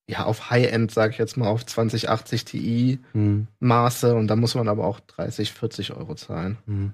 [0.07, 3.47] ja, auf High-End, sag ich jetzt mal, auf 2080 Ti Hm.
[3.59, 6.57] Maße und da muss man aber auch 30, 40 Euro zahlen.
[6.67, 6.93] Hm.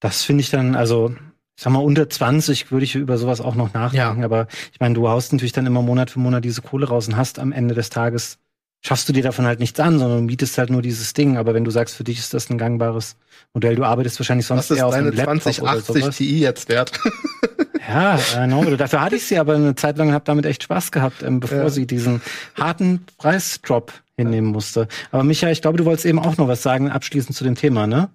[0.00, 1.14] Das finde ich dann, also,
[1.56, 4.20] ich sag mal, unter 20 würde ich über sowas auch noch nachdenken.
[4.20, 4.24] Ja.
[4.24, 7.16] Aber ich meine, du haust natürlich dann immer Monat für Monat diese Kohle raus und
[7.16, 8.38] hast am Ende des Tages,
[8.80, 11.36] schaffst du dir davon halt nichts an, sondern mietest halt nur dieses Ding.
[11.36, 13.16] Aber wenn du sagst, für dich ist das ein gangbares
[13.52, 16.16] Modell, du arbeitest wahrscheinlich sonst Was eher auf einem Laptop oder 2080 sowas.
[16.16, 16.92] Ti jetzt wert?
[17.88, 18.64] Ja, I know.
[18.76, 21.40] Dafür hatte ich sie aber eine Zeit lang und habe damit echt Spaß gehabt, ähm,
[21.40, 21.68] bevor Ja.
[21.70, 22.22] sie diesen
[22.56, 24.86] harten Preisdrop hinnehmen musste.
[25.10, 27.86] Aber Micha, ich glaube, du wolltest eben auch noch was sagen, abschließend zu dem Thema,
[27.86, 28.10] ne?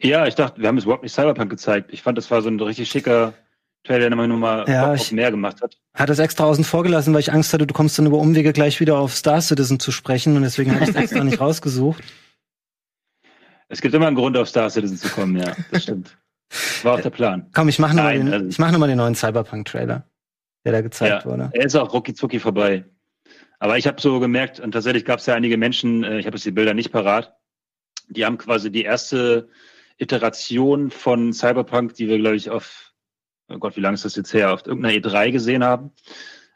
[0.00, 1.90] Ja, ich dachte, wir haben jetzt überhaupt nicht Cyberpunk gezeigt.
[1.92, 3.34] Ich fand, das war so ein richtig schicker
[3.84, 5.76] Trailer, der immer mal Ja, ich- auf mehr gemacht hat.
[5.94, 8.52] Hat das extra außen vor gelassen, weil ich Angst hatte, du kommst dann über Umwege
[8.52, 12.02] gleich wieder auf Star Citizen zu sprechen und deswegen habe ich es extra nicht rausgesucht.
[13.68, 16.16] Es gibt immer einen Grund, auf Star Citizen zu kommen, ja, das stimmt.
[16.82, 17.48] War auch der Plan.
[17.54, 20.06] Komm, ich mache nochmal den, also- ich mach noch mal den neuen Cyberpunk-Trailer,
[20.64, 21.30] der da gezeigt Ja.
[21.30, 21.50] wurde.
[21.52, 22.84] Er ist auch rucki zucki vorbei.
[23.58, 26.36] Aber ich habe so gemerkt, und tatsächlich gab es ja einige Menschen, äh, ich habe
[26.36, 27.36] jetzt die Bilder nicht parat,
[28.08, 29.48] die haben quasi die erste
[29.98, 32.92] Iteration von Cyberpunk, die wir, glaube ich, auf,
[33.48, 35.92] oh Gott, wie lange ist das jetzt her, auf irgendeiner E3 gesehen haben,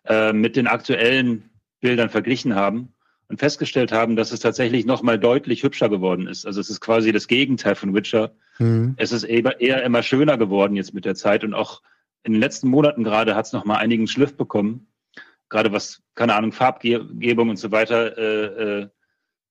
[0.05, 1.49] äh, mit den aktuellen
[1.81, 2.93] Bildern verglichen haben
[3.29, 6.47] und festgestellt haben, dass es tatsächlich nochmal deutlich hübscher geworden ist.
[6.47, 8.35] Also es ist quasi das Gegenteil von Witcher.
[8.59, 8.95] Hm.
[8.97, 11.83] Es ist eher, eher immer schöner geworden jetzt mit der Zeit und auch
[12.23, 14.89] in den letzten Monaten gerade hat es nochmal einigen Schliff bekommen.
[15.49, 18.89] Gerade was, keine Ahnung, Farbgebung und so weiter äh, äh,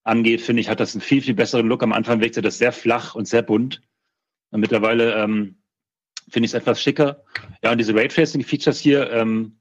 [0.03, 1.83] angeht, finde ich, hat das einen viel, viel besseren Look.
[1.83, 3.81] Am Anfang wirkte das sehr flach und sehr bunt.
[4.51, 5.57] Und mittlerweile ähm,
[6.29, 7.23] finde ich es etwas schicker.
[7.63, 9.57] Ja, und diese Raytracing-Features hier, ähm,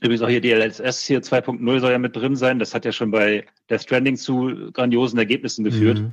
[0.00, 2.58] übrigens auch hier DLSS hier 2.0 soll ja mit drin sein.
[2.58, 6.00] Das hat ja schon bei Death Stranding zu grandiosen Ergebnissen geführt.
[6.00, 6.12] Mhm.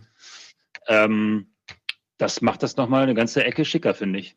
[0.87, 1.47] Ähm,
[2.17, 4.35] das macht das nochmal eine ganze Ecke schicker, finde ich.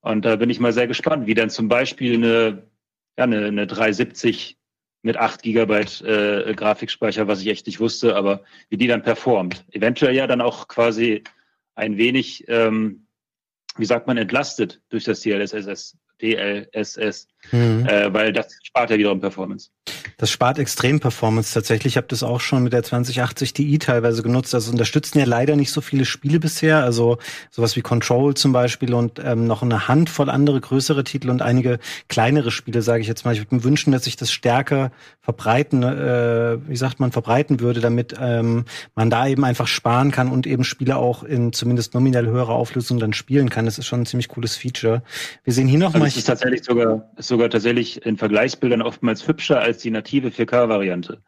[0.00, 2.68] Und da bin ich mal sehr gespannt, wie dann zum Beispiel eine,
[3.16, 4.58] ja, eine, eine 370
[5.02, 9.64] mit 8 Gigabyte äh, Grafikspeicher, was ich echt nicht wusste, aber wie die dann performt.
[9.70, 11.22] Eventuell ja dann auch quasi
[11.74, 13.06] ein wenig, ähm,
[13.76, 17.86] wie sagt man, entlastet durch das DLSS, DLSS, Mhm.
[17.86, 19.70] äh, weil das spart ja wiederum Performance.
[20.22, 21.94] Das spart extrem Performance tatsächlich.
[21.94, 24.54] Ich habe das auch schon mit der 2080 Ti teilweise genutzt.
[24.54, 26.84] Das unterstützen ja leider nicht so viele Spiele bisher.
[26.84, 27.18] Also
[27.50, 31.80] sowas wie Control zum Beispiel und ähm, noch eine Handvoll andere größere Titel und einige
[32.06, 33.34] kleinere Spiele, sage ich jetzt mal.
[33.34, 37.80] Ich würde mir wünschen, dass sich das stärker verbreiten, äh, wie sagt man, verbreiten würde,
[37.80, 42.26] damit ähm, man da eben einfach sparen kann und eben Spiele auch in zumindest nominell
[42.26, 43.64] höherer Auflösung dann spielen kann.
[43.64, 45.02] Das ist schon ein ziemlich cooles Feature.
[45.42, 48.82] Wir sehen hier noch Also mal es ist tatsächlich sogar, ist sogar tatsächlich in Vergleichsbildern
[48.82, 51.22] oftmals hübscher als die native 4K-Variante.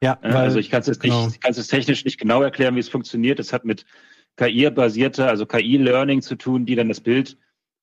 [0.00, 1.32] ja, Ja, also ich kann es jetzt nicht, genau.
[1.40, 3.38] kann es technisch nicht genau erklären, wie es funktioniert.
[3.38, 3.84] Es hat mit
[4.36, 7.36] KI-basierter, also KI-Learning zu tun, die dann das Bild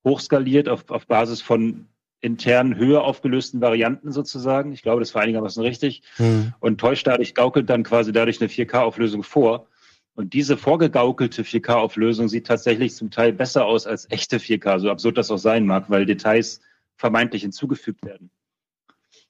[0.03, 1.87] hochskaliert auf, auf Basis von
[2.21, 4.73] internen höher aufgelösten Varianten sozusagen.
[4.73, 6.01] Ich glaube, das war einigermaßen richtig.
[6.17, 6.53] Hm.
[6.59, 9.67] Und täuscht dadurch gaukelt dann quasi dadurch eine 4K-Auflösung vor.
[10.15, 15.17] Und diese vorgegaukelte 4K-Auflösung sieht tatsächlich zum Teil besser aus als echte 4K, so absurd
[15.17, 16.59] das auch sein mag, weil Details
[16.97, 18.29] vermeintlich hinzugefügt werden.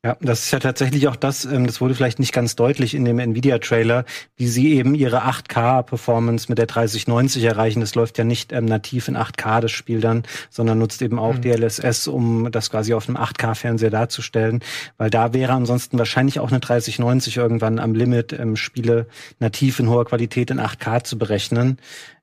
[0.06, 3.04] Ja, das ist ja tatsächlich auch das, ähm, das wurde vielleicht nicht ganz deutlich in
[3.04, 4.06] dem Nvidia-Trailer,
[4.38, 7.82] wie sie eben ihre 8K-Performance mit der 3090 erreichen.
[7.82, 11.34] Das läuft ja nicht ähm, nativ in 8K, das Spiel dann, sondern nutzt eben auch
[11.34, 11.42] Mhm.
[11.42, 14.62] DLSS, um das quasi auf einem 8K-Fernseher darzustellen.
[14.98, 19.06] Weil da wäre ansonsten wahrscheinlich auch eine 3090 irgendwann am Limit, ähm, Spiele
[19.40, 21.78] nativ in hoher Qualität in 8K zu berechnen.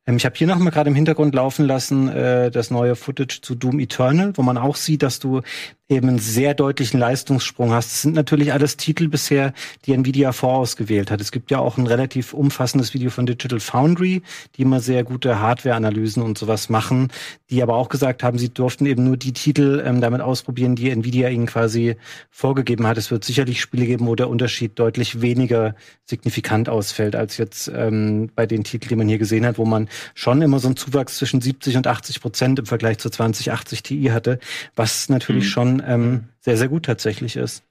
[0.06, 3.40] Ähm, ich habe hier noch mal gerade im Hintergrund laufen lassen äh, das neue Footage
[3.42, 5.42] zu Doom Eternal, wo man auch sieht, dass du
[5.88, 7.92] eben einen sehr deutlichen Leistungssprung hast.
[7.92, 9.52] Das sind natürlich alles Titel bisher,
[9.84, 11.20] die Nvidia vorausgewählt hat.
[11.20, 14.22] Es gibt ja auch ein relativ umfassendes Video von Digital Foundry,
[14.56, 17.12] die immer sehr gute Hardware-Analysen und sowas machen,
[17.50, 20.90] die aber auch gesagt haben, sie durften eben nur die Titel ähm, damit ausprobieren, die
[20.90, 21.94] Nvidia ihnen quasi
[22.30, 22.98] vorgegeben hat.
[22.98, 28.30] Es wird sicherlich Spiele geben, wo der Unterschied deutlich weniger signifikant ausfällt als jetzt ähm,
[28.34, 31.16] bei den Titeln, die man hier gesehen hat, wo man schon immer so einen Zuwachs
[31.18, 34.38] zwischen 70 und 80 Prozent im Vergleich zur 2080 Ti hatte,
[34.74, 35.48] was natürlich Mhm.
[35.50, 37.62] schon ähm, sehr, sehr gut tatsächlich ist.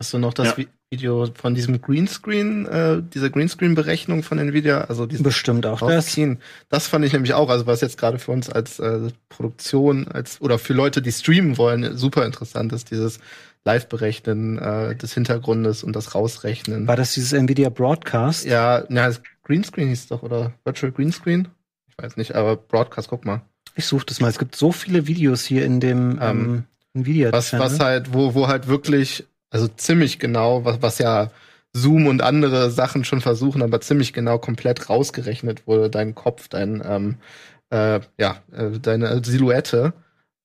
[0.00, 0.54] Hast du noch das Ja.
[0.54, 4.82] Vi- Video von diesem Greenscreen, äh, dieser Greenscreen-Berechnung von Nvidia?
[4.82, 6.14] Also diesen Bestimmt auch das.
[6.68, 10.38] Das fand ich nämlich auch, also was jetzt gerade für uns als äh, Produktion, als
[10.42, 13.20] oder für Leute, die streamen wollen, super interessant ist, dieses
[13.64, 16.86] Live-Berechnen äh, des Hintergrundes und das Rausrechnen.
[16.86, 18.44] War das dieses Nvidia Broadcast?
[18.44, 19.10] Ja, na,
[19.44, 21.48] Greenscreen hieß es doch, oder Virtual Greenscreen?
[21.96, 23.42] Ich weiß nicht, aber Broadcast, guck mal.
[23.74, 24.28] Ich suche das mal.
[24.28, 27.32] Es gibt so viele Videos hier in dem ähm, Ähm, Nvidia.
[27.32, 31.30] Was, was halt, wo, wo halt wirklich, also ziemlich genau, was, was ja
[31.72, 36.82] Zoom und andere Sachen schon versuchen, aber ziemlich genau komplett rausgerechnet wurde, dein Kopf, dein,
[36.84, 37.16] ähm,
[37.70, 39.94] äh, ja, äh, deine Silhouette,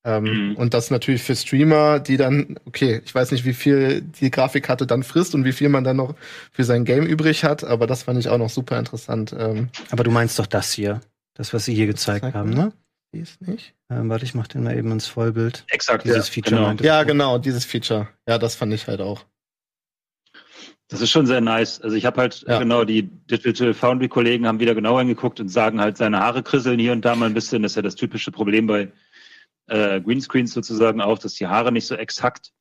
[0.06, 0.56] Ähm, mhm.
[0.56, 4.88] Und das natürlich für Streamer, die dann, okay, ich weiß nicht, wie viel die Grafikkarte
[4.88, 6.16] dann frisst und wie viel man dann noch
[6.54, 9.36] für sein Game übrig hat, aber das fand ich auch noch super interessant.
[9.38, 11.02] Ähm, aber du meinst doch das hier,
[11.38, 12.73] das, was sie hier gezeigt haben, ne?
[13.13, 13.73] Die ist nicht.
[13.89, 15.63] Ähm, warte, ich mach den mal eben ins Vollbild.
[15.69, 16.76] Exakt, dieses ja, Feature.
[16.76, 16.84] Genau.
[16.84, 18.10] Ja, genau, dieses Feature.
[18.28, 19.23] Ja, das fand ich halt auch.
[20.89, 21.82] Das ist schon sehr nice.
[21.82, 22.60] Also ich habe halt ja.
[22.60, 26.80] genau die Digital Foundry Kollegen haben wieder genau hingeguckt und sagen halt seine Haare krisseln
[26.80, 27.62] hier und da mal ein bisschen.
[27.62, 28.91] Das ist ja das typische Problem bei
[29.67, 32.52] äh, Greenscreens sozusagen auch, dass die Haare nicht so exakt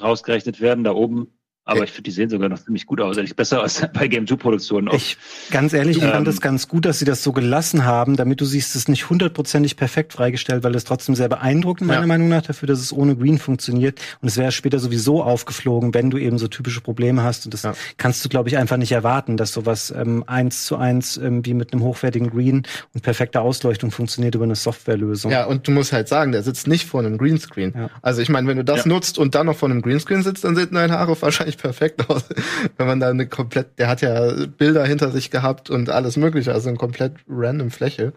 [0.00, 1.36] rausgerechnet werden da oben.
[1.66, 3.16] Aber ich finde, die sehen sogar noch ziemlich gut aus.
[3.16, 4.88] Eigentlich besser als bei Game 2 Produktionen.
[4.94, 5.16] Ich,
[5.50, 8.42] ganz ehrlich, ich ähm, fand es ganz gut, dass sie das so gelassen haben, damit
[8.42, 12.06] du siehst, es ist nicht hundertprozentig perfekt freigestellt, weil es trotzdem sehr beeindruckend, meiner ja.
[12.06, 13.98] Meinung nach, dafür, dass es ohne Green funktioniert.
[14.20, 17.46] Und es wäre später sowieso aufgeflogen, wenn du eben so typische Probleme hast.
[17.46, 17.74] Und das ja.
[17.96, 21.54] kannst du, glaube ich, einfach nicht erwarten, dass sowas ähm, eins zu eins ähm, wie
[21.54, 25.32] mit einem hochwertigen Green und perfekter Ausleuchtung funktioniert über eine Softwarelösung.
[25.32, 27.72] Ja, und du musst halt sagen, der sitzt nicht vor einem Greenscreen.
[27.74, 27.90] Ja.
[28.02, 30.56] Also ich meine, wenn du das nutzt und dann noch vor einem Greenscreen sitzt, dann
[30.56, 32.28] sehen deine Haare wahrscheinlich eigentlich perfekt aus.
[32.76, 36.52] Wenn man da eine komplett, der hat ja Bilder hinter sich gehabt und alles mögliche,
[36.52, 38.12] also eine komplett random Fläche.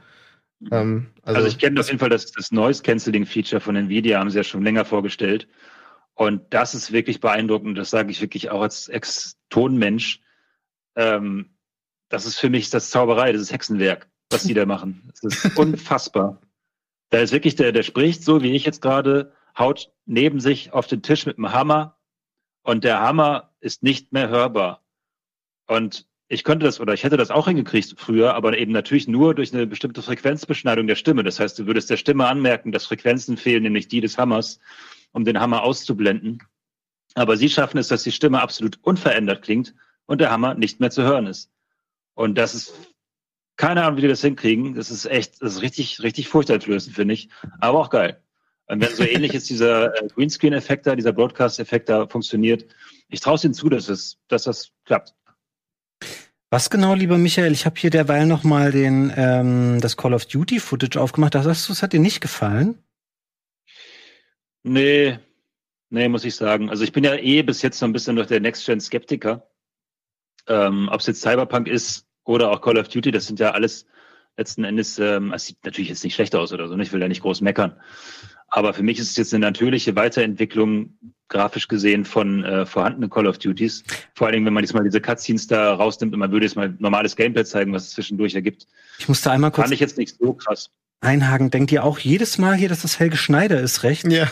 [0.71, 4.19] Ähm, also, also, ich kenne auf jeden Fall das, das Noise Cancelling Feature von Nvidia,
[4.19, 5.47] haben sie ja schon länger vorgestellt.
[6.15, 7.77] Und das ist wirklich beeindruckend.
[7.77, 10.21] Das sage ich wirklich auch als Ex-Tonmensch.
[10.95, 11.51] Ähm,
[12.09, 15.11] das ist für mich das Zauberei, das ist Hexenwerk, was die da machen.
[15.21, 16.41] Das ist unfassbar.
[17.09, 20.87] Da ist wirklich der, der spricht so, wie ich jetzt gerade, haut neben sich auf
[20.87, 21.96] den Tisch mit dem Hammer
[22.67, 24.83] und der Hammer ist nicht mehr hörbar.
[25.67, 29.33] Und ich könnte das oder ich hätte das auch hingekriegt früher, aber eben natürlich nur
[29.33, 31.23] durch eine bestimmte Frequenzbeschneidung der Stimme.
[31.23, 34.59] Das heißt, du würdest der Stimme anmerken, dass Frequenzen fehlen, nämlich die des Hammers,
[35.13, 36.43] um den Hammer auszublenden.
[37.15, 39.73] Aber sie schaffen es, dass die Stimme absolut unverändert klingt
[40.05, 41.49] und der Hammer nicht mehr zu hören ist.
[42.15, 42.73] Und das ist
[43.55, 44.75] keine Ahnung, wie die das hinkriegen.
[44.75, 47.29] Das ist echt, das ist richtig, richtig furchteinflößend, finde ich.
[47.61, 48.21] Aber auch geil.
[48.67, 52.65] Und wenn so ähnlich ist dieser äh, Greenscreen-Effekt da, dieser Broadcast-Effekt da funktioniert,
[53.09, 55.15] ich traue es Ihnen zu, dass, es, dass das klappt.
[56.49, 57.51] Was genau, lieber Michael?
[57.51, 61.35] Ich habe hier derweil noch mal den, ähm, das Call of Duty Footage aufgemacht.
[61.35, 62.77] Da sagst du, es hat dir nicht gefallen?
[64.63, 65.19] Nee,
[65.89, 66.69] nee, muss ich sagen.
[66.69, 69.49] Also ich bin ja eh bis jetzt noch ein bisschen noch der Next-Gen-Skeptiker.
[70.47, 73.85] Ähm, Ob es jetzt Cyberpunk ist oder auch Call of Duty, das sind ja alles
[74.37, 76.83] letzten Endes, ähm, es sieht natürlich jetzt nicht schlecht aus oder so, ne?
[76.83, 77.75] ich will ja nicht groß meckern.
[78.49, 83.27] Aber für mich ist es jetzt eine natürliche Weiterentwicklung, grafisch gesehen, von äh, vorhandenen Call
[83.27, 83.83] of Duties.
[84.15, 86.73] Vor allen Dingen, wenn man diesmal diese Cutscenes da rausnimmt und man würde jetzt mal
[86.79, 88.65] normales Gameplay zeigen, was es zwischendurch ergibt.
[88.99, 89.65] Ich musste einmal kurz.
[89.65, 90.69] Fand ich jetzt nicht so krass.
[91.01, 91.51] Einhaken.
[91.51, 94.07] Denkt ihr auch jedes Mal hier, dass das Helge Schneider ist, recht?
[94.11, 94.27] Ja.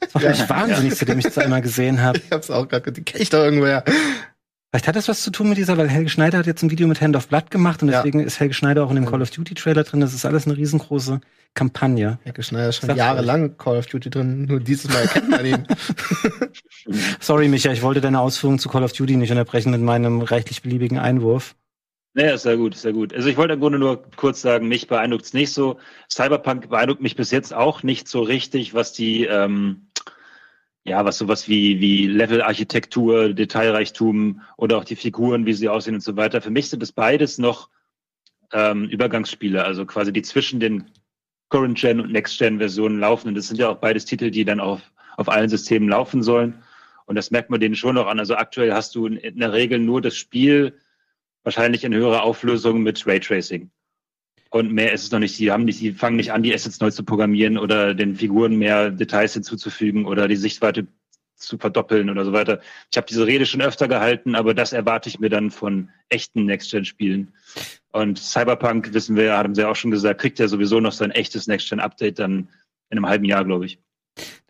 [0.00, 0.96] Das war ja, mich wahnsinnig, ja.
[0.96, 2.20] seitdem ich das einmal gesehen habe.
[2.24, 3.84] Ich hab's auch gerade, die kenne ich doch irgendwoher.
[4.74, 6.88] Vielleicht hat das was zu tun mit dieser, weil Helge Schneider hat jetzt ein Video
[6.88, 8.26] mit Hand of Blood gemacht und deswegen ja.
[8.26, 10.00] ist Helge Schneider auch in dem Call of Duty Trailer drin.
[10.00, 11.20] Das ist alles eine riesengroße
[11.54, 12.18] Kampagne.
[12.24, 15.68] Helge Schneider ist schon jahrelang Call of Duty drin, nur dieses Mal kennt man ihn.
[17.20, 20.62] Sorry, Micha, ich wollte deine Ausführungen zu Call of Duty nicht unterbrechen mit meinem reichlich
[20.62, 21.54] beliebigen Einwurf.
[22.14, 23.14] Naja, ist sehr gut, sehr gut.
[23.14, 25.78] Also ich wollte im Grunde nur kurz sagen, mich beeindruckt es nicht so.
[26.10, 29.86] Cyberpunk beeindruckt mich bis jetzt auch nicht so richtig, was die ähm,
[30.84, 36.02] ja, was sowas wie, wie Level-Architektur, Detailreichtum oder auch die Figuren, wie sie aussehen und
[36.02, 36.42] so weiter.
[36.42, 37.70] Für mich sind es beides noch
[38.52, 40.90] ähm, Übergangsspiele, also quasi die zwischen den
[41.48, 43.28] Current-Gen und Next-Gen-Versionen laufen.
[43.28, 44.82] Und das sind ja auch beides Titel, die dann auf,
[45.16, 46.62] auf allen Systemen laufen sollen.
[47.06, 48.18] Und das merkt man denen schon noch an.
[48.18, 50.78] Also aktuell hast du in, in der Regel nur das Spiel
[51.44, 53.70] wahrscheinlich in höherer Auflösung mit Raytracing.
[54.54, 55.36] Und mehr ist es noch nicht.
[55.40, 58.54] Die haben nicht, die fangen nicht an, die Assets neu zu programmieren oder den Figuren
[58.54, 60.86] mehr Details hinzuzufügen oder die Sichtweite
[61.34, 62.60] zu verdoppeln oder so weiter.
[62.88, 66.44] Ich habe diese Rede schon öfter gehalten, aber das erwarte ich mir dann von echten
[66.44, 67.34] Next-Gen-Spielen.
[67.90, 71.10] Und Cyberpunk, wissen wir, haben sie ja auch schon gesagt, kriegt ja sowieso noch sein
[71.10, 72.48] echtes Next-Gen-Update dann
[72.90, 73.80] in einem halben Jahr, glaube ich.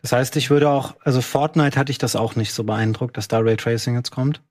[0.02, 3.28] Das heißt, ich würde auch, also Fortnite hatte ich das auch nicht so beeindruckt, dass
[3.28, 4.42] da Raytracing jetzt kommt.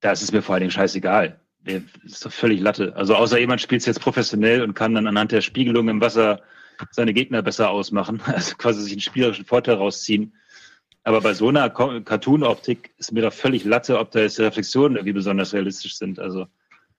[0.00, 1.40] das ist mir vor allen Dingen scheißegal.
[1.64, 2.94] Nee, ist doch völlig Latte.
[2.94, 6.42] Also außer jemand spielt es jetzt professionell und kann dann anhand der Spiegelung im Wasser
[6.90, 10.34] seine Gegner besser ausmachen, also quasi sich einen spielerischen Vorteil rausziehen.
[11.04, 14.96] Aber bei so einer Cartoon-Optik ist mir doch völlig Latte, ob da jetzt die Reflexionen
[14.96, 16.18] irgendwie besonders realistisch sind.
[16.18, 16.46] Also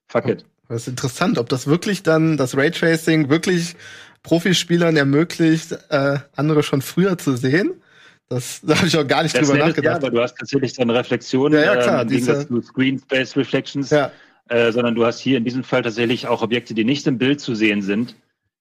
[0.08, 0.46] fuck it.
[0.68, 3.76] Das ist interessant, ob das wirklich dann, das Raytracing wirklich
[4.24, 7.74] Profispielern ermöglicht, äh, andere schon früher zu sehen.
[8.30, 10.02] Das, da habe ich auch gar nicht das drüber nachgedacht.
[10.02, 13.90] Ja, aber du hast tatsächlich dann Reflexionen, ja, ja, klar, ähm, diese, Screen Space Reflections.
[13.90, 14.12] Ja.
[14.50, 17.42] Äh, sondern du hast hier in diesem Fall tatsächlich auch Objekte, die nicht im Bild
[17.42, 18.16] zu sehen sind,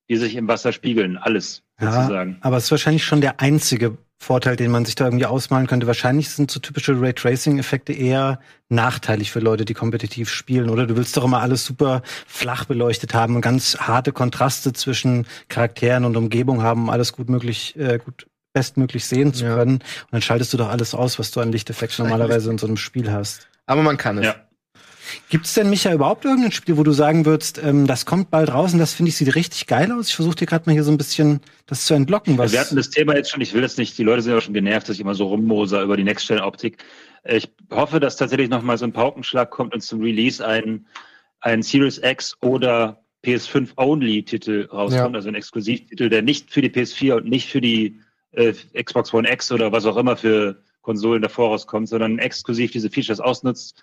[0.09, 1.16] die sich im Wasser spiegeln.
[1.18, 2.33] Alles, sozusagen.
[2.33, 5.66] Ja, aber es ist wahrscheinlich schon der einzige Vorteil, den man sich da irgendwie ausmalen
[5.66, 5.87] könnte.
[5.87, 8.38] Wahrscheinlich sind so typische Raytracing-Effekte eher
[8.70, 10.70] nachteilig für Leute, die kompetitiv spielen.
[10.70, 15.27] Oder du willst doch immer alles super flach beleuchtet haben und ganz harte Kontraste zwischen
[15.49, 19.57] Charakteren und Umgebung haben, um alles gut möglich, äh, gut bestmöglich sehen zu Ja.
[19.57, 19.75] können.
[19.75, 22.79] Und dann schaltest du doch alles aus, was du an Lichteffekten normalerweise in so einem
[22.79, 23.49] Spiel hast.
[23.66, 24.25] Aber man kann es.
[24.27, 24.37] Ja.
[25.29, 28.53] Gibt es denn, Micha, überhaupt irgendein Spiel, wo du sagen würdest, ähm, das kommt bald
[28.53, 30.09] raus und das finde ich sieht richtig geil aus?
[30.09, 32.38] Ich versuche dir gerade mal hier so ein bisschen das zu entlocken.
[32.38, 34.40] Was Wir hatten das Thema jetzt schon, ich will das nicht, die Leute sind ja
[34.40, 36.79] schon genervt, dass ich immer so rummoser über die Next-Gen-Optik.
[37.24, 40.87] Ich hoffe, dass tatsächlich noch mal so ein Paukenschlag kommt und zum Release ein,
[41.40, 45.16] ein Series X oder PS5-Only-Titel rauskommt, Ja.
[45.16, 47.98] also ein Exklusivtitel, der nicht für die PS4 und nicht für die
[48.33, 52.90] äh, Xbox One X oder was auch immer für Konsolen davor rauskommt, sondern exklusiv diese
[52.90, 53.83] Features ausnutzt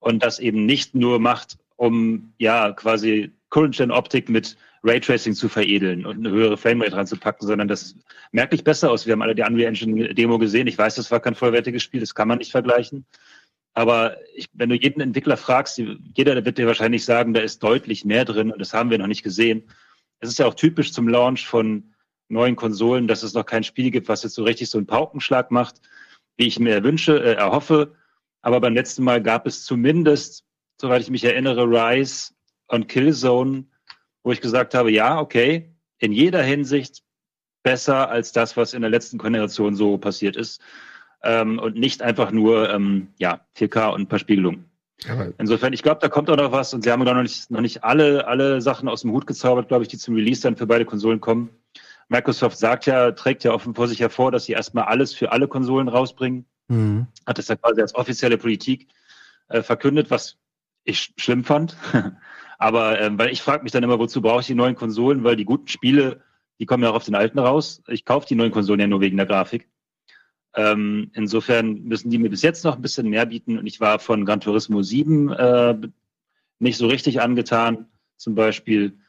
[0.00, 6.18] und das eben nicht nur macht, um ja quasi Current-Gen-Optik mit Raytracing zu veredeln und
[6.18, 7.94] eine höhere Framerate ranzupacken, sondern das
[8.32, 9.06] merklich besser aus.
[9.06, 10.66] Wir haben alle die Unreal Engine Demo gesehen.
[10.66, 13.04] Ich weiß, das war kein vollwertiges Spiel, das kann man nicht vergleichen.
[13.74, 18.04] Aber ich, wenn du jeden Entwickler fragst, jeder wird dir wahrscheinlich sagen, da ist deutlich
[18.04, 19.68] mehr drin und das haben wir noch nicht gesehen.
[20.18, 21.94] Es ist ja auch typisch zum Launch von
[22.28, 25.50] neuen Konsolen, dass es noch kein Spiel gibt, was jetzt so richtig so einen Paukenschlag
[25.50, 25.80] macht,
[26.36, 27.94] wie ich mir wünsche, äh, erhoffe.
[28.42, 30.44] Aber beim letzten Mal gab es zumindest,
[30.80, 32.32] soweit ich mich erinnere, Rise
[32.68, 33.64] und Killzone,
[34.22, 37.02] wo ich gesagt habe, ja, okay, in jeder Hinsicht
[37.62, 40.60] besser als das, was in der letzten Generation so passiert ist.
[41.22, 44.70] Ähm, und nicht einfach nur ähm, ja, 4K und ein paar Spiegelungen.
[45.38, 47.84] Insofern, ich glaube, da kommt auch noch was und sie haben noch nicht, noch nicht
[47.84, 50.84] alle, alle Sachen aus dem Hut gezaubert, glaube ich, die zum Release dann für beide
[50.84, 51.50] Konsolen kommen.
[52.08, 55.46] Microsoft sagt ja, trägt ja offen vor sich hervor, dass sie erstmal alles für alle
[55.46, 56.44] Konsolen rausbringen.
[56.70, 57.06] Mhm.
[57.26, 58.88] Hat das ja quasi als offizielle Politik
[59.48, 60.38] äh, verkündet, was
[60.84, 61.76] ich sch- schlimm fand.
[62.58, 65.24] Aber ähm, weil ich frage mich dann immer, wozu brauche ich die neuen Konsolen?
[65.24, 66.22] Weil die guten Spiele,
[66.58, 67.82] die kommen ja auch auf den alten raus.
[67.88, 69.68] Ich kaufe die neuen Konsolen ja nur wegen der Grafik.
[70.54, 73.58] Ähm, insofern müssen die mir bis jetzt noch ein bisschen mehr bieten.
[73.58, 75.76] Und ich war von Gran Turismo 7 äh,
[76.60, 78.99] nicht so richtig angetan, zum Beispiel.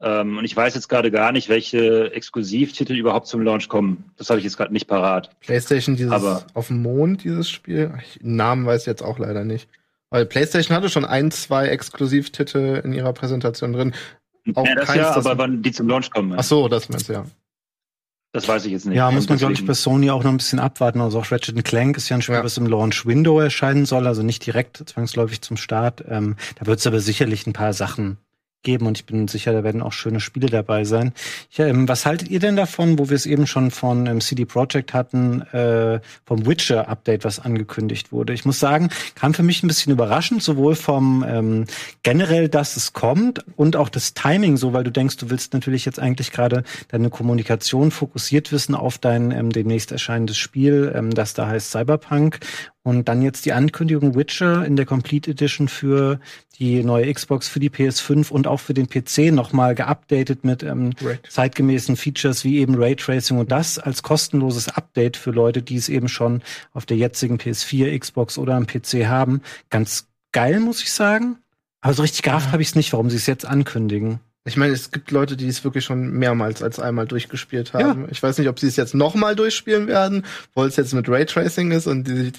[0.00, 4.04] Ähm, und ich weiß jetzt gerade gar nicht, welche Exklusivtitel überhaupt zum Launch kommen.
[4.16, 5.30] Das habe ich jetzt gerade nicht parat.
[5.40, 7.94] PlayStation dieses Aber- auf dem Mond, dieses Spiel.
[8.06, 9.68] Ich, den Namen weiß ich jetzt auch leider nicht.
[10.10, 13.94] Weil PlayStation hatte schon ein, zwei Exklusivtitel in ihrer Präsentation drin.
[14.54, 16.88] Auch ja, das keins, ja, das- aber wann die zum Launch kommen, Ach so, das
[16.88, 17.24] meinst du ja.
[18.32, 18.96] das weiß ich jetzt nicht.
[18.96, 21.00] Ja, muss man, glaube ich, bei Sony auch noch ein bisschen abwarten.
[21.00, 22.44] Also auch Ratchet Clank ist ja ein Spiel, Ja.
[22.44, 26.04] was im Launch-Window erscheinen soll, also nicht direkt zwangsläufig zum Start.
[26.06, 28.18] Ähm, da wird es aber sicherlich ein paar Sachen
[28.66, 31.12] geben und ich bin sicher, da werden auch schöne Spiele dabei sein.
[31.52, 34.44] Ja, ähm, was haltet ihr denn davon, wo wir es eben schon von ähm, CD
[34.44, 38.34] Projekt hatten, äh, vom Witcher-Update, was angekündigt wurde?
[38.34, 41.64] Ich muss sagen, kam für mich ein bisschen überraschend, sowohl vom ähm,
[42.02, 45.84] generell, dass es kommt und auch das Timing so, weil du denkst, du willst natürlich
[45.84, 51.34] jetzt eigentlich gerade deine Kommunikation fokussiert wissen auf dein ähm, demnächst erscheinendes Spiel, ähm, das
[51.34, 52.40] da heißt Cyberpunk.
[52.86, 56.20] Und dann jetzt die Ankündigung Witcher in der Complete Edition für
[56.56, 60.92] die neue Xbox, für die PS5 und auch für den PC nochmal geupdatet mit ähm,
[61.02, 61.18] Right.
[61.28, 66.06] zeitgemäßen Features wie eben Raytracing und das als kostenloses Update für Leute, die es eben
[66.06, 66.42] schon
[66.74, 69.42] auf der jetzigen PS4, Xbox oder am PC haben.
[69.68, 71.38] Ganz geil, muss ich sagen.
[71.80, 74.20] Aber so richtig gerafft habe ich es nicht, warum sie es jetzt ankündigen.
[74.44, 78.06] Ich meine, es gibt Leute, die es wirklich schon mehrmals als einmal durchgespielt haben.
[78.12, 81.72] Ich weiß nicht, ob sie es jetzt nochmal durchspielen werden, weil es jetzt mit Raytracing
[81.72, 82.32] ist und die sich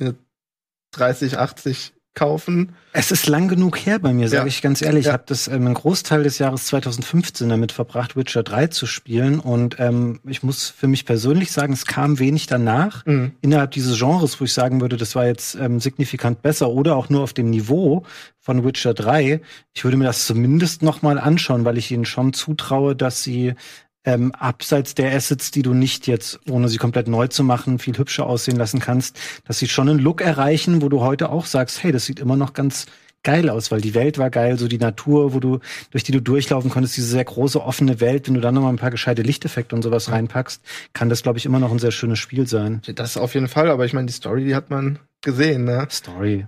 [0.95, 2.73] eine 3080 kaufen.
[2.93, 4.47] Es ist lang genug her bei mir, sage Ja.
[4.47, 5.01] ich ganz ehrlich.
[5.01, 5.13] Ich Ja.
[5.13, 9.39] habe das ähm, einen Großteil des Jahres 2015 damit verbracht, Witcher 3 zu spielen.
[9.39, 13.33] Und ähm, ich muss für mich persönlich sagen, es kam wenig danach Mhm.
[13.41, 17.09] innerhalb dieses Genres, wo ich sagen würde, das war jetzt ähm, signifikant besser oder auch
[17.09, 18.03] nur auf dem Niveau
[18.39, 19.39] von Witcher 3.
[19.75, 23.53] Ich würde mir das zumindest noch mal anschauen, weil ich ihnen schon zutraue, dass sie
[24.05, 27.97] ähm, abseits der Assets, die du nicht jetzt, ohne sie komplett neu zu machen, viel
[27.97, 31.83] hübscher aussehen lassen kannst, dass sie schon einen Look erreichen, wo du heute auch sagst,
[31.83, 32.85] hey, das sieht immer noch ganz
[33.27, 35.59] geil aus, weil die Welt war geil, so die Natur, wo du,
[35.91, 38.69] durch die du durchlaufen konntest, diese sehr große offene Welt, wenn du dann noch mal
[38.69, 40.61] ein paar gescheite Lichteffekte und sowas reinpackst,
[40.93, 42.81] kann das, glaube ich, immer noch ein sehr schönes Spiel sein.
[42.95, 45.87] Das auf jeden Fall, aber ich meine, die Story, die hat man gesehen, ne?
[45.91, 46.47] Story.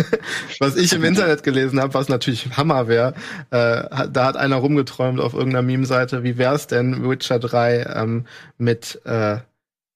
[0.60, 3.12] was ich im Internet gelesen habe, was natürlich Hammer wäre,
[3.50, 8.24] äh, da hat einer rumgeträumt auf irgendeiner Meme-Seite, wie wär's denn, Witcher 3 ähm,
[8.56, 9.34] mit äh,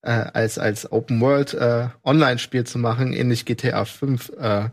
[0.03, 4.69] äh, als als Open World äh, Online-Spiel zu machen, ähnlich GTA 5 äh,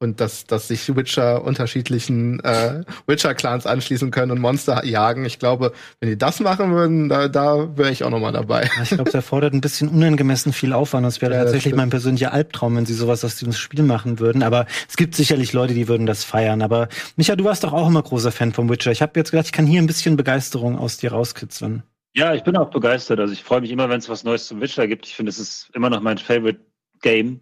[0.00, 5.24] und dass dass sich Witcher unterschiedlichen äh, Witcher-Clans anschließen können und Monster jagen.
[5.26, 8.68] Ich glaube, wenn die das machen würden, da da wäre ich auch noch mal dabei.
[8.82, 11.06] Ich glaube, es erfordert ein bisschen unangemessen viel Aufwand.
[11.06, 11.76] Das wäre Ja, das tatsächlich stimmt.
[11.76, 14.42] mein persönlicher Albtraum, wenn sie sowas aus diesem Spiel machen würden.
[14.42, 16.62] Aber es gibt sicherlich Leute, die würden das feiern.
[16.62, 18.90] Aber Micha, du warst doch auch immer großer Fan vom Witcher.
[18.92, 21.82] Ich habe jetzt gedacht, ich kann hier ein bisschen Begeisterung aus dir rauskitzeln.
[22.16, 23.20] Ja, ich bin auch begeistert.
[23.20, 25.06] Also ich freue mich immer, wenn es was Neues zum Witcher gibt.
[25.06, 26.60] Ich finde, es ist immer noch mein Favorite
[27.02, 27.40] Game.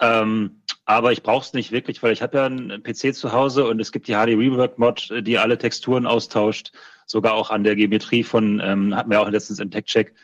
[0.00, 3.66] Ähm, aber ich brauche es nicht wirklich, weil ich habe ja einen PC zu Hause
[3.66, 6.72] und es gibt die HD Rework Mod, die alle Texturen austauscht,
[7.06, 10.14] sogar auch an der Geometrie von, ähm, hatten wir auch letztens im Tech-Check,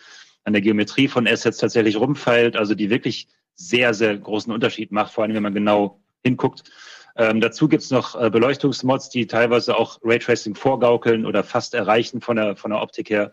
[0.45, 5.13] an der Geometrie von Assets tatsächlich rumfeilt, also die wirklich sehr, sehr großen Unterschied macht,
[5.13, 6.65] vor allem wenn man genau hinguckt.
[7.17, 12.37] Ähm, dazu gibt's noch äh, Beleuchtungsmods, die teilweise auch Raytracing vorgaukeln oder fast erreichen von
[12.37, 13.33] der, von der Optik her.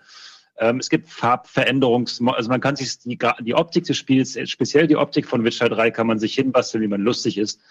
[0.57, 4.87] Ähm, es gibt Farbveränderungsmods, also man kann sich die, die Optik des Spiels, äh, speziell
[4.87, 7.61] die Optik von Witcher 3, kann man sich hinbasteln, wie man lustig ist.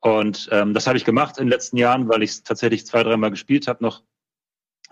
[0.00, 3.02] Und ähm, das habe ich gemacht in den letzten Jahren, weil ich es tatsächlich zwei,
[3.02, 4.02] dreimal gespielt habe, noch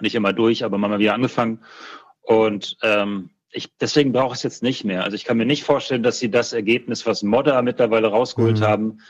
[0.00, 1.62] nicht immer durch, aber mal wieder angefangen.
[2.22, 5.04] Und ähm, ich, deswegen brauche ich es jetzt nicht mehr.
[5.04, 8.64] Also ich kann mir nicht vorstellen, dass sie das Ergebnis, was Modder mittlerweile rausgeholt mhm.
[8.64, 9.00] haben,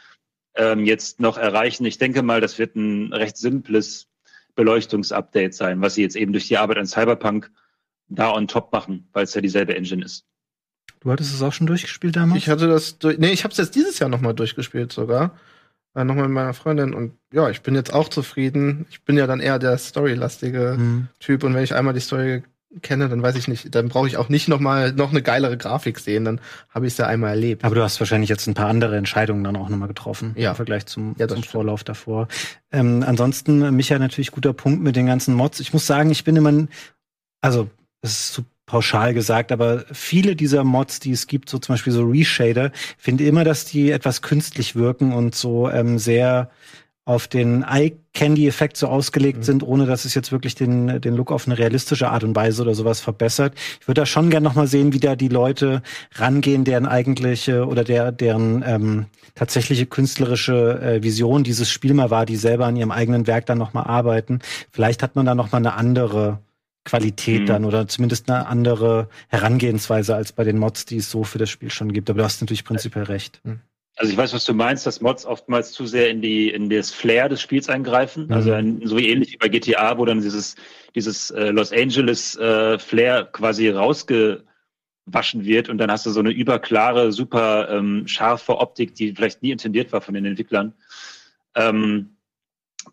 [0.54, 1.86] ähm, jetzt noch erreichen.
[1.86, 4.08] Ich denke mal, das wird ein recht simples
[4.54, 7.50] Beleuchtungsupdate sein, was sie jetzt eben durch die Arbeit an Cyberpunk
[8.08, 10.24] da on top machen, weil es ja dieselbe Engine ist.
[11.00, 12.42] Du hattest es auch schon durchgespielt damals?
[12.42, 15.36] Ich hatte das durch, nee, ich habe es jetzt dieses Jahr nochmal durchgespielt sogar.
[15.94, 18.86] Äh, nochmal mit meiner Freundin und ja, ich bin jetzt auch zufrieden.
[18.90, 21.08] Ich bin ja dann eher der storylastige mhm.
[21.20, 22.42] Typ und wenn ich einmal die Story
[22.82, 25.56] kenne, dann weiß ich nicht, dann brauche ich auch nicht noch mal noch eine geilere
[25.56, 27.64] Grafik sehen, dann habe ich es ja einmal erlebt.
[27.64, 30.50] Aber du hast wahrscheinlich jetzt ein paar andere Entscheidungen dann auch nochmal getroffen ja.
[30.50, 32.28] im Vergleich zum, ja, zum Vorlauf davor.
[32.72, 35.60] Ähm, ansonsten, Micha, natürlich guter Punkt mit den ganzen Mods.
[35.60, 36.66] Ich muss sagen, ich bin immer,
[37.40, 37.70] also
[38.06, 41.92] das ist zu pauschal gesagt, aber viele dieser Mods, die es gibt, so zum Beispiel
[41.92, 46.50] so Reshader, finde immer, dass die etwas künstlich wirken und so ähm, sehr
[47.04, 49.42] auf den Eye-Candy-Effekt so ausgelegt mhm.
[49.44, 52.62] sind, ohne dass es jetzt wirklich den, den Look auf eine realistische Art und Weise
[52.62, 53.54] oder sowas verbessert.
[53.80, 55.82] Ich würde da schon gern noch mal sehen, wie da die Leute
[56.16, 62.26] rangehen, deren eigentliche oder der, deren ähm, tatsächliche künstlerische äh, Vision dieses Spiel mal war,
[62.26, 64.40] die selber an ihrem eigenen Werk dann noch mal arbeiten.
[64.72, 66.40] Vielleicht hat man da noch mal eine andere
[66.86, 67.46] Qualität mhm.
[67.46, 71.50] dann oder zumindest eine andere Herangehensweise als bei den Mods, die es so für das
[71.50, 72.08] Spiel schon gibt.
[72.08, 73.40] Aber du hast natürlich prinzipiell recht.
[73.44, 73.60] Mhm.
[73.96, 76.90] Also ich weiß, was du meinst, dass Mods oftmals zu sehr in die in das
[76.90, 78.26] Flair des Spiels eingreifen.
[78.26, 78.32] Mhm.
[78.32, 80.54] Also ein, so ähnlich wie bei GTA, wo dann dieses
[80.94, 84.44] dieses äh, Los Angeles äh, Flair quasi rausgewaschen
[85.44, 89.50] wird und dann hast du so eine überklare, super ähm, scharfe Optik, die vielleicht nie
[89.50, 90.74] intendiert war von den Entwicklern.
[91.54, 92.16] Ähm,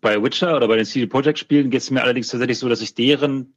[0.00, 2.80] bei Witcher oder bei den CD Projekt Spielen geht es mir allerdings tatsächlich so, dass
[2.80, 3.54] ich deren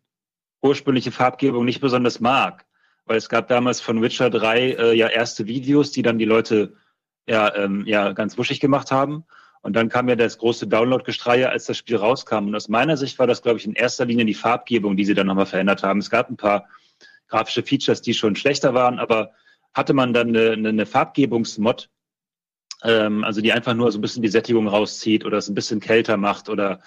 [0.62, 2.66] ursprüngliche Farbgebung nicht besonders mag,
[3.06, 6.74] weil es gab damals von Witcher 3 äh, ja erste Videos, die dann die Leute
[7.28, 9.26] ja, ähm, ja ganz wuschig gemacht haben.
[9.62, 12.48] Und dann kam ja das große Download-Gestreie, als das Spiel rauskam.
[12.48, 15.14] Und aus meiner Sicht war das, glaube ich, in erster Linie die Farbgebung, die sie
[15.14, 16.00] dann nochmal verändert haben.
[16.00, 16.70] Es gab ein paar
[17.28, 19.32] grafische Features, die schon schlechter waren, aber
[19.74, 21.90] hatte man dann eine, eine Farbgebungsmod,
[22.84, 25.80] ähm, also die einfach nur so ein bisschen die Sättigung rauszieht oder es ein bisschen
[25.80, 26.82] kälter macht oder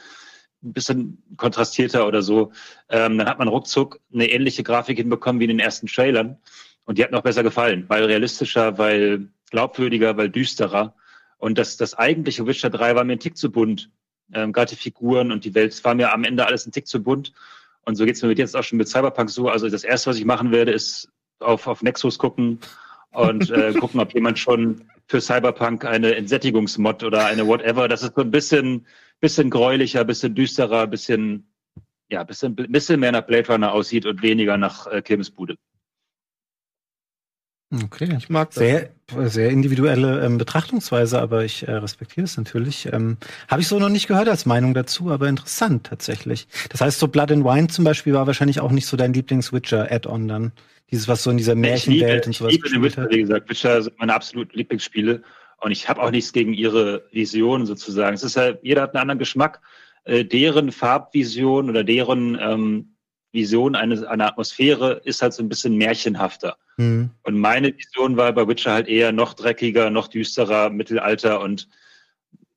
[0.63, 2.53] ein bisschen kontrastierter oder so,
[2.89, 6.39] ähm, dann hat man ruckzuck eine ähnliche Grafik hinbekommen wie in den ersten Trailern.
[6.85, 10.95] Und die hat noch besser gefallen, weil realistischer, weil glaubwürdiger, weil düsterer.
[11.39, 13.91] Und das, das eigentliche Witcher 3 war mir ein Tick zu bunt.
[14.33, 16.87] Ähm, Gerade die Figuren und die Welt, es war mir am Ende alles ein Tick
[16.87, 17.33] zu bunt.
[17.85, 19.49] Und so geht's mir jetzt auch schon mit Cyberpunk so.
[19.49, 21.09] Also das Erste, was ich machen werde, ist
[21.39, 22.59] auf, auf Nexus gucken
[23.13, 28.15] und äh, gucken, ob jemand schon für Cyberpunk eine Entsättigungsmod oder eine whatever, das ist
[28.15, 28.87] so ein bisschen,
[29.21, 31.53] bisschen gräulicher, bisschen düsterer, bisschen,
[32.09, 35.57] ja, bisschen, bisschen mehr nach Blade Runner aussieht und weniger nach äh, Kirmesbude.
[37.73, 38.57] Okay, ich mag das.
[38.57, 38.91] Sehr,
[39.29, 42.93] sehr individuelle ähm, Betrachtungsweise, aber ich äh, respektiere es natürlich.
[42.93, 43.17] Ähm,
[43.47, 46.49] Habe ich so noch nicht gehört als Meinung dazu, aber interessant tatsächlich.
[46.71, 50.27] Das heißt, so Blood and Wine zum Beispiel war wahrscheinlich auch nicht so dein Lieblings-Witcher-Add-on
[50.27, 50.53] dann.
[50.91, 52.53] Dieses, was so in dieser Märchenwelt und sowas.
[52.53, 53.49] Ich liebe den Witcher, wie gesagt.
[53.49, 55.23] Witcher sind meine absoluten Lieblingsspiele.
[55.61, 58.15] Und ich habe auch nichts gegen ihre Vision sozusagen.
[58.15, 59.61] Es ist ja, jeder hat einen anderen Geschmack.
[60.05, 62.97] Äh, deren Farbvision oder deren ähm,
[63.33, 66.57] Vision eines, einer Atmosphäre ist halt so ein bisschen märchenhafter.
[66.79, 67.11] Mhm.
[67.23, 71.69] Und meine Vision war bei Witcher halt eher noch dreckiger, noch düsterer, Mittelalter und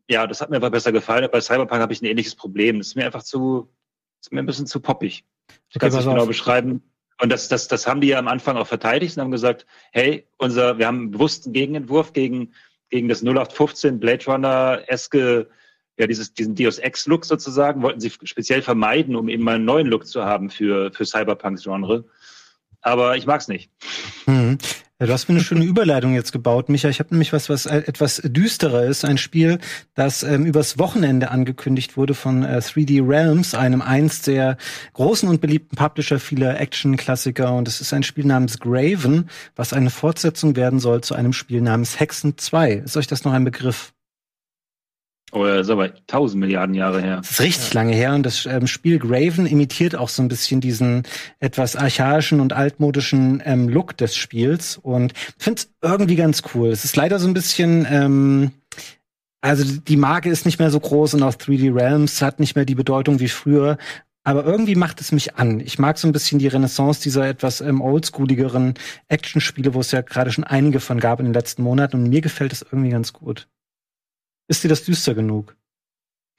[0.10, 1.28] ja, das hat mir einfach besser gefallen.
[1.32, 2.78] Bei Cyberpunk habe ich ein ähnliches Problem.
[2.78, 3.70] Das ist mir einfach zu,
[4.22, 5.24] ist mir ein bisschen zu poppig.
[5.70, 6.84] Ich kann es nicht genau beschreiben.
[7.22, 10.28] Und das, das, das haben die ja am Anfang auch verteidigt und haben gesagt, hey,
[10.38, 12.54] unser, wir haben einen bewussten Gegenentwurf gegen,
[12.94, 15.48] gegen das 0815 Blade Runner-eske
[15.98, 19.88] ja, dieses, diesen Deus Ex-Look sozusagen wollten sie speziell vermeiden, um eben mal einen neuen
[19.88, 22.06] Look zu haben für, für Cyberpunk-Genre.
[22.82, 23.72] Aber ich mag's nicht.
[24.28, 24.60] Mhm.
[25.04, 26.88] Ja, du hast mir eine schöne Überleitung jetzt gebaut, Micha.
[26.88, 29.04] Ich habe nämlich was, was etwas düsterer ist.
[29.04, 29.60] Ein Spiel,
[29.96, 34.56] das ähm, übers Wochenende angekündigt wurde von äh, 3D Realms, einem einst der
[34.94, 37.54] großen und beliebten Publisher vieler Action-Klassiker.
[37.54, 41.60] Und es ist ein Spiel namens Graven, was eine Fortsetzung werden soll zu einem Spiel
[41.60, 42.72] namens Hexen 2.
[42.72, 43.92] Ist euch das noch ein Begriff?
[45.32, 47.18] Oh, das ist aber tausend Milliarden Jahre her.
[47.18, 47.80] Das ist richtig ja.
[47.80, 51.04] lange her und das ähm, Spiel Graven imitiert auch so ein bisschen diesen
[51.40, 56.70] etwas archaischen und altmodischen ähm, Look des Spiels und finde es irgendwie ganz cool.
[56.70, 58.52] Es ist leider so ein bisschen ähm,
[59.44, 62.64] also die Marke ist nicht mehr so groß und auch 3D Realms hat nicht mehr
[62.64, 63.78] die Bedeutung wie früher.
[64.24, 65.60] Aber irgendwie macht es mich an.
[65.60, 68.76] Ich mag so ein bisschen die Renaissance dieser etwas ähm, oldschooligeren
[69.10, 71.98] Actionspiele, wo es ja gerade schon einige von gab in den letzten Monaten.
[71.98, 73.50] Und mir gefällt es irgendwie ganz gut.
[74.48, 75.56] Ist dir das düster genug?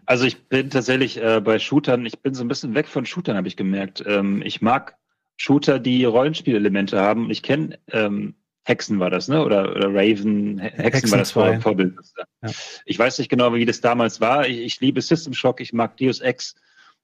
[0.05, 3.37] also ich bin tatsächlich äh, bei Shootern, ich bin so ein bisschen weg von Shootern,
[3.37, 4.03] habe ich gemerkt.
[4.05, 4.97] Ähm, ich mag
[5.37, 7.29] Shooter, die Rollenspielelemente haben.
[7.29, 9.45] Ich kenne ähm, Hexen war das, ne?
[9.45, 11.59] Oder, oder Raven, Hexen, Hexen war das zwei.
[11.59, 11.93] Vorbild.
[12.41, 12.49] Ja.
[12.85, 14.47] Ich weiß nicht genau, wie das damals war.
[14.47, 16.55] Ich, ich, liebe System Shock, ich mag Deus Ex,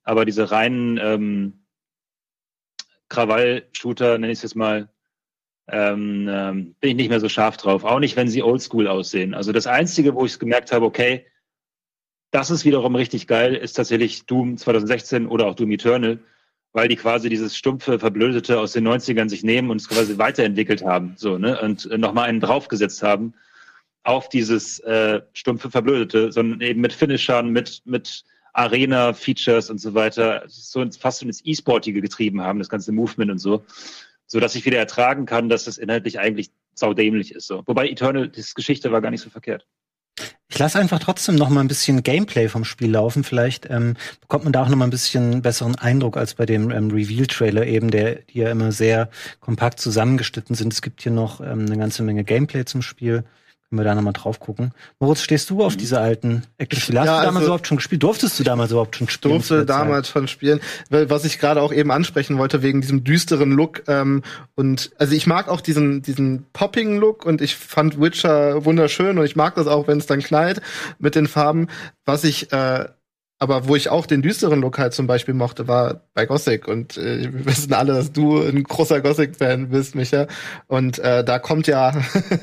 [0.04, 1.66] aber diese reinen ähm,
[3.10, 4.90] Krawall-Shooter, nenne ich es jetzt mal,
[5.72, 7.84] ähm, ähm, bin ich nicht mehr so scharf drauf.
[7.84, 9.34] Auch nicht, wenn sie oldschool aussehen.
[9.34, 11.26] Also das Einzige, wo ich gemerkt habe, okay,
[12.32, 16.20] das ist wiederum richtig geil, ist tatsächlich Doom 2016 oder auch Doom Eternal
[16.74, 20.84] weil die quasi dieses stumpfe, verblödete aus den 90ern sich nehmen und es quasi weiterentwickelt
[20.84, 23.34] haben, so, ne, und äh, nochmal einen draufgesetzt haben
[24.04, 30.44] auf dieses äh, stumpfe, verblödete, sondern eben mit Finishern, mit, mit Arena-Features und so weiter,
[30.48, 33.64] so fast so ins E-Sportige getrieben haben, das ganze Movement und so,
[34.32, 37.64] so dass ich wieder ertragen kann, dass das inhaltlich eigentlich saudämlich ist, so.
[37.66, 39.68] Wobei Eternal, das Geschichte war gar nicht so verkehrt.
[40.48, 43.26] Ich lasse einfach trotzdem noch mal ein bisschen Gameplay vom Spiel laufen.
[43.26, 46.72] Vielleicht ähm, bekommt man da auch noch mal ein bisschen besseren Eindruck als bei dem
[46.72, 49.10] ähm, Reveal-Trailer eben, der die ja immer sehr
[49.42, 50.72] kompakt zusammengeschnitten sind.
[50.72, 53.26] Es gibt hier noch ähm, eine ganze Menge Gameplay zum Spiel.
[53.72, 54.74] Können wir da nochmal drauf gucken.
[55.00, 55.78] Moritz, stehst du auf mhm.
[55.78, 57.00] diese alten Actionspiele?
[57.00, 58.04] Hast ja, du damals also, überhaupt schon gespielt?
[58.04, 59.34] Durftest du damals überhaupt schon spielen?
[59.36, 60.60] Durfte damals schon spielen.
[60.90, 63.84] Was ich gerade auch eben ansprechen wollte, wegen diesem düsteren Look.
[63.88, 64.24] Ähm,
[64.56, 69.38] und also ich mag auch diesen, diesen Popping-Look und ich fand Witcher wunderschön und ich
[69.38, 70.62] mag das auch, wenn es dann knallt
[71.00, 71.68] mit den Farben.
[72.04, 72.90] Was ich äh,
[73.42, 76.68] aber wo ich auch den düsteren Look halt zum Beispiel mochte, war bei Gothic.
[76.68, 80.28] Und äh, wir wissen alle, dass du ein großer Gothic-Fan bist, Micha.
[80.68, 81.92] Und äh, da kommt ja,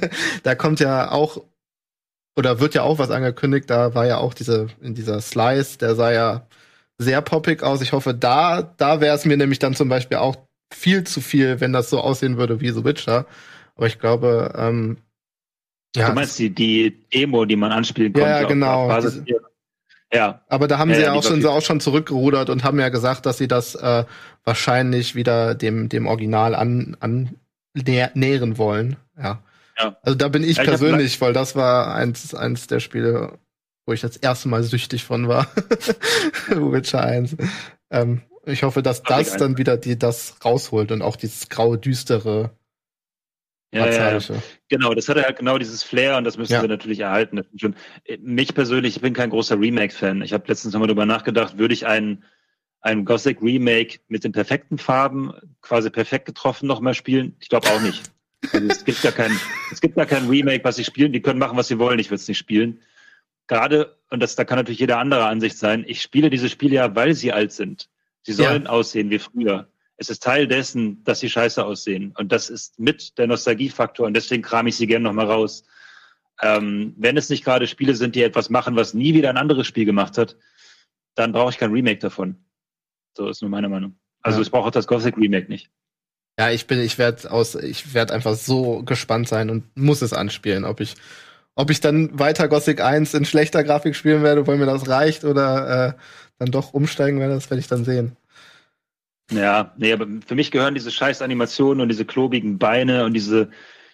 [0.43, 1.45] da kommt ja auch,
[2.37, 5.95] oder wird ja auch was angekündigt, da war ja auch diese, in dieser Slice, der
[5.95, 6.49] sah ja
[6.99, 7.81] sehr poppig aus.
[7.81, 10.35] Ich hoffe, da, da wäre es mir nämlich dann zum Beispiel auch
[10.75, 13.25] viel zu viel, wenn das so aussehen würde wie The Witcher.
[13.77, 14.97] Aber ich glaube, ähm,
[15.95, 16.09] ja.
[16.09, 18.29] Du meinst die, die Demo, die man anspielen konnte?
[18.29, 18.89] Ja, genau.
[18.89, 19.23] Basis
[20.13, 20.41] ja.
[20.49, 23.27] Aber da haben ja, sie ja, auch schon, auch schon zurückgerudert und haben ja gesagt,
[23.27, 24.05] dass sie das äh,
[24.45, 27.35] wahrscheinlich wieder dem, dem Original an, an
[27.75, 28.97] nä nähren wollen.
[29.17, 29.43] Ja.
[29.79, 29.97] ja.
[30.03, 33.39] Also da bin ich ja, persönlich, ich weil das war eins, eins der Spiele,
[33.87, 35.47] wo ich das erste Mal süchtig von war.
[36.49, 37.37] Witcher 1.
[37.91, 42.51] Ähm, ich hoffe, dass das dann wieder die das rausholt und auch dieses graue, düstere
[43.71, 44.37] ja, ja, ja,
[44.69, 46.63] genau, das hat halt genau dieses Flair und das müssen ja.
[46.63, 47.43] wir natürlich erhalten.
[47.57, 50.23] Schon, äh, mich persönlich, ich bin kein großer Remake-Fan.
[50.23, 52.25] Ich habe letztens nochmal darüber nachgedacht, würde ich einen,
[52.81, 57.37] einen Gothic Remake mit den perfekten Farben, quasi perfekt getroffen, nochmal spielen?
[57.41, 58.11] Ich glaube auch nicht.
[58.53, 59.33] Also es gibt gar kein,
[59.73, 61.13] es gibt gar kein Remake, was sie spielen.
[61.13, 61.99] Die können machen, was sie wollen.
[61.99, 62.81] Ich würde es nicht spielen.
[63.49, 66.95] Gerade, und das, da kann natürlich jeder andere Ansicht sein, ich spiele diese Spiele ja,
[66.95, 67.91] weil sie alt sind.
[68.23, 68.71] Sie sollen ja.
[68.71, 72.15] aussehen wie früher es ist Teil dessen, dass sie scheiße aussehen.
[72.17, 75.65] Und das ist mit der Nostalgiefaktor und deswegen kram ich sie gerne nochmal raus.
[76.41, 79.67] Ähm, wenn es nicht gerade Spiele sind, die etwas machen, was nie wieder ein anderes
[79.67, 80.37] Spiel gemacht hat,
[81.17, 82.37] dann brauche ich kein Remake davon.
[83.17, 83.99] So ist nur meine Meinung.
[84.23, 84.43] Also ja.
[84.43, 85.69] ich brauche auch das Gothic Remake nicht.
[86.39, 90.13] Ja, ich bin, ich werde aus, ich werde einfach so gespannt sein und muss es
[90.13, 90.95] anspielen, ob ich,
[91.57, 95.25] ob ich dann weiter Gothic 1 in schlechter Grafik spielen werde, weil mir das reicht,
[95.25, 95.93] oder äh,
[96.39, 98.17] dann doch umsteigen werde, das werde ich dann sehen.
[99.31, 103.51] Ja, nee, aber für mich gehören diese scheiß Animationen und diese klobigen Beine und diese,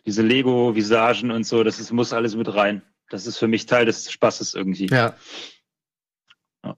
[0.06, 2.82] diese Lego-Visagen und so, das ist, muss alles mit rein.
[3.10, 4.86] Das ist für mich Teil des Spaßes irgendwie.
[4.86, 5.14] Ja.
[6.64, 6.76] ja.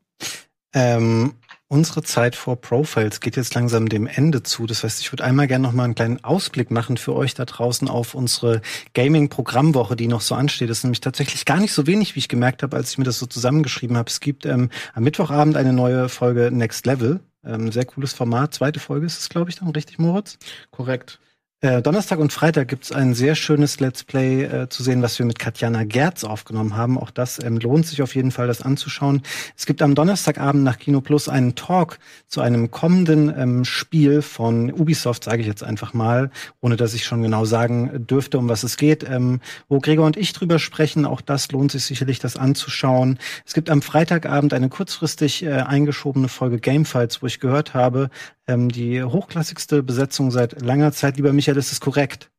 [0.73, 1.35] Ähm,
[1.69, 4.67] unsere Zeit vor Profiles geht jetzt langsam dem Ende zu.
[4.67, 7.45] Das heißt, ich würde einmal gerne noch mal einen kleinen Ausblick machen für euch da
[7.45, 8.63] draußen auf unsere
[8.95, 10.71] Gaming-Programmwoche, die noch so ansteht.
[10.71, 13.05] Das ist nämlich tatsächlich gar nicht so wenig, wie ich gemerkt habe, als ich mir
[13.05, 14.09] das so zusammengeschrieben habe.
[14.09, 17.21] Es gibt ähm, am Mittwochabend eine neue Folge Next Level.
[17.45, 18.55] Ähm, sehr cooles Format.
[18.55, 20.39] Zweite Folge ist es, glaube ich, dann richtig, Moritz?
[20.71, 21.21] Korrekt.
[21.63, 25.25] Äh, Donnerstag und Freitag gibt's ein sehr schönes Let's Play äh, zu sehen, was wir
[25.25, 26.99] mit Katjana Gerz aufgenommen haben.
[26.99, 29.23] Auch das ähm, lohnt sich auf jeden Fall, das anzuschauen.
[29.57, 31.99] Es gibt am Donnerstagabend nach Kino Plus einen Talk
[32.29, 36.31] zu einem kommenden ähm, Spiel von Ubisoft, sage ich jetzt einfach mal,
[36.61, 39.41] ohne dass ich schon genau sagen dürfte, um was es geht, ähm,
[39.71, 41.07] wo Gregor und ich drüber sprechen.
[41.07, 43.19] Auch das lohnt sich sicherlich, das anzuschauen.
[43.47, 48.11] Es gibt am Freitagabend eine kurzfristig äh, eingeschobene Folge Gamefights, wo ich gehört habe,
[48.47, 51.17] ähm, die hochklassigste Besetzung seit langer Zeit.
[51.17, 52.31] Lieber Michael, ist das korrekt?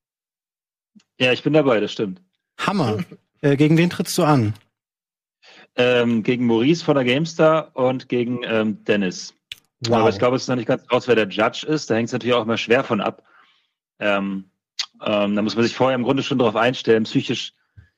[1.19, 2.21] Ja, ich bin dabei, das stimmt.
[2.59, 2.99] Hammer.
[3.41, 4.53] äh, gegen wen trittst du an?
[5.77, 9.33] ähm, gegen Maurice von der GameStar und gegen ähm, Dennis.
[9.81, 9.97] Wow.
[9.97, 11.89] Aber ich glaube, es ist noch nicht ganz raus, wer der Judge ist.
[11.89, 13.23] Da hängt es natürlich auch immer schwer von ab.
[13.99, 14.45] Ähm,
[15.05, 17.53] ähm, da muss man sich vorher im Grunde schon darauf einstellen, psychisch,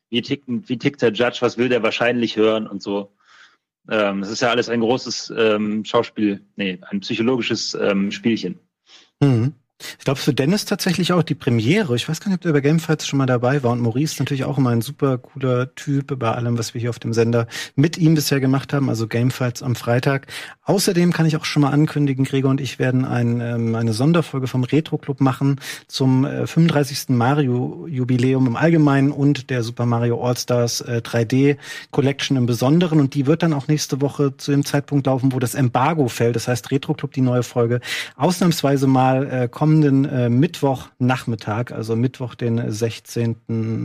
[0.10, 3.14] wie tickt, wie tickt der Judge, was will der wahrscheinlich hören und so.
[3.90, 8.60] Ähm, das ist ja alles ein großes ähm, Schauspiel, nee, ein psychologisches ähm, Spielchen.
[9.22, 9.54] Mhm.
[9.98, 11.96] Ich glaube, für Dennis tatsächlich auch die Premiere.
[11.96, 13.72] Ich weiß gar nicht, ob der bei Gamefights schon mal dabei war.
[13.72, 17.00] Und Maurice natürlich auch immer ein super cooler Typ bei allem, was wir hier auf
[17.00, 18.90] dem Sender mit ihm bisher gemacht haben.
[18.90, 20.28] Also Gamefights am Freitag.
[20.66, 24.48] Außerdem kann ich auch schon mal ankündigen, Gregor und ich werden ein, ähm, eine Sonderfolge
[24.48, 27.10] vom Retro Club machen zum äh, 35.
[27.10, 31.58] Mario-Jubiläum im Allgemeinen und der Super Mario All-Stars äh, 3D
[31.92, 33.00] Collection im Besonderen.
[33.00, 36.36] Und die wird dann auch nächste Woche zu dem Zeitpunkt laufen, wo das Embargo fällt.
[36.36, 37.80] Das heißt, Retro Club, die neue Folge,
[38.18, 43.36] ausnahmsweise mal äh, kommt kommenden äh, Mittwochnachmittag, also Mittwoch, den 16.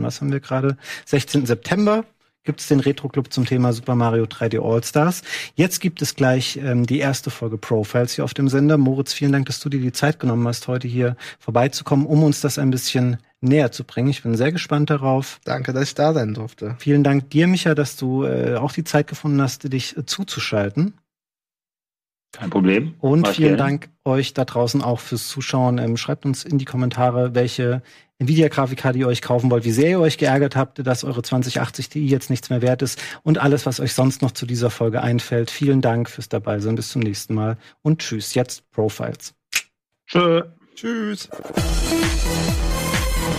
[0.01, 0.77] Was haben wir gerade?
[1.05, 1.45] 16.
[1.45, 2.05] September
[2.43, 5.21] gibt es den Retro Club zum Thema Super Mario 3D All Stars.
[5.53, 8.79] Jetzt gibt es gleich ähm, die erste Folge Profiles hier auf dem Sender.
[8.79, 12.41] Moritz, vielen Dank, dass du dir die Zeit genommen hast, heute hier vorbeizukommen, um uns
[12.41, 14.09] das ein bisschen näher zu bringen.
[14.09, 15.39] Ich bin sehr gespannt darauf.
[15.43, 16.77] Danke, dass ich da sein durfte.
[16.79, 20.95] Vielen Dank dir, Micha, dass du äh, auch die Zeit gefunden hast, dich äh, zuzuschalten.
[22.35, 22.95] Kein Problem.
[22.99, 25.77] Und vielen Dank euch da draußen auch fürs Zuschauen.
[25.77, 27.81] Ähm, schreibt uns in die Kommentare, welche
[28.19, 32.05] Nvidia-Grafikkarte ihr euch kaufen wollt, wie sehr ihr euch geärgert habt, dass eure 2080 Ti
[32.05, 35.49] jetzt nichts mehr wert ist und alles, was euch sonst noch zu dieser Folge einfällt.
[35.49, 36.75] Vielen Dank fürs Dabeisein.
[36.75, 38.33] Bis zum nächsten Mal und tschüss.
[38.33, 39.33] Jetzt Profiles.
[40.05, 40.43] Tschö.
[40.75, 41.29] Tschüss.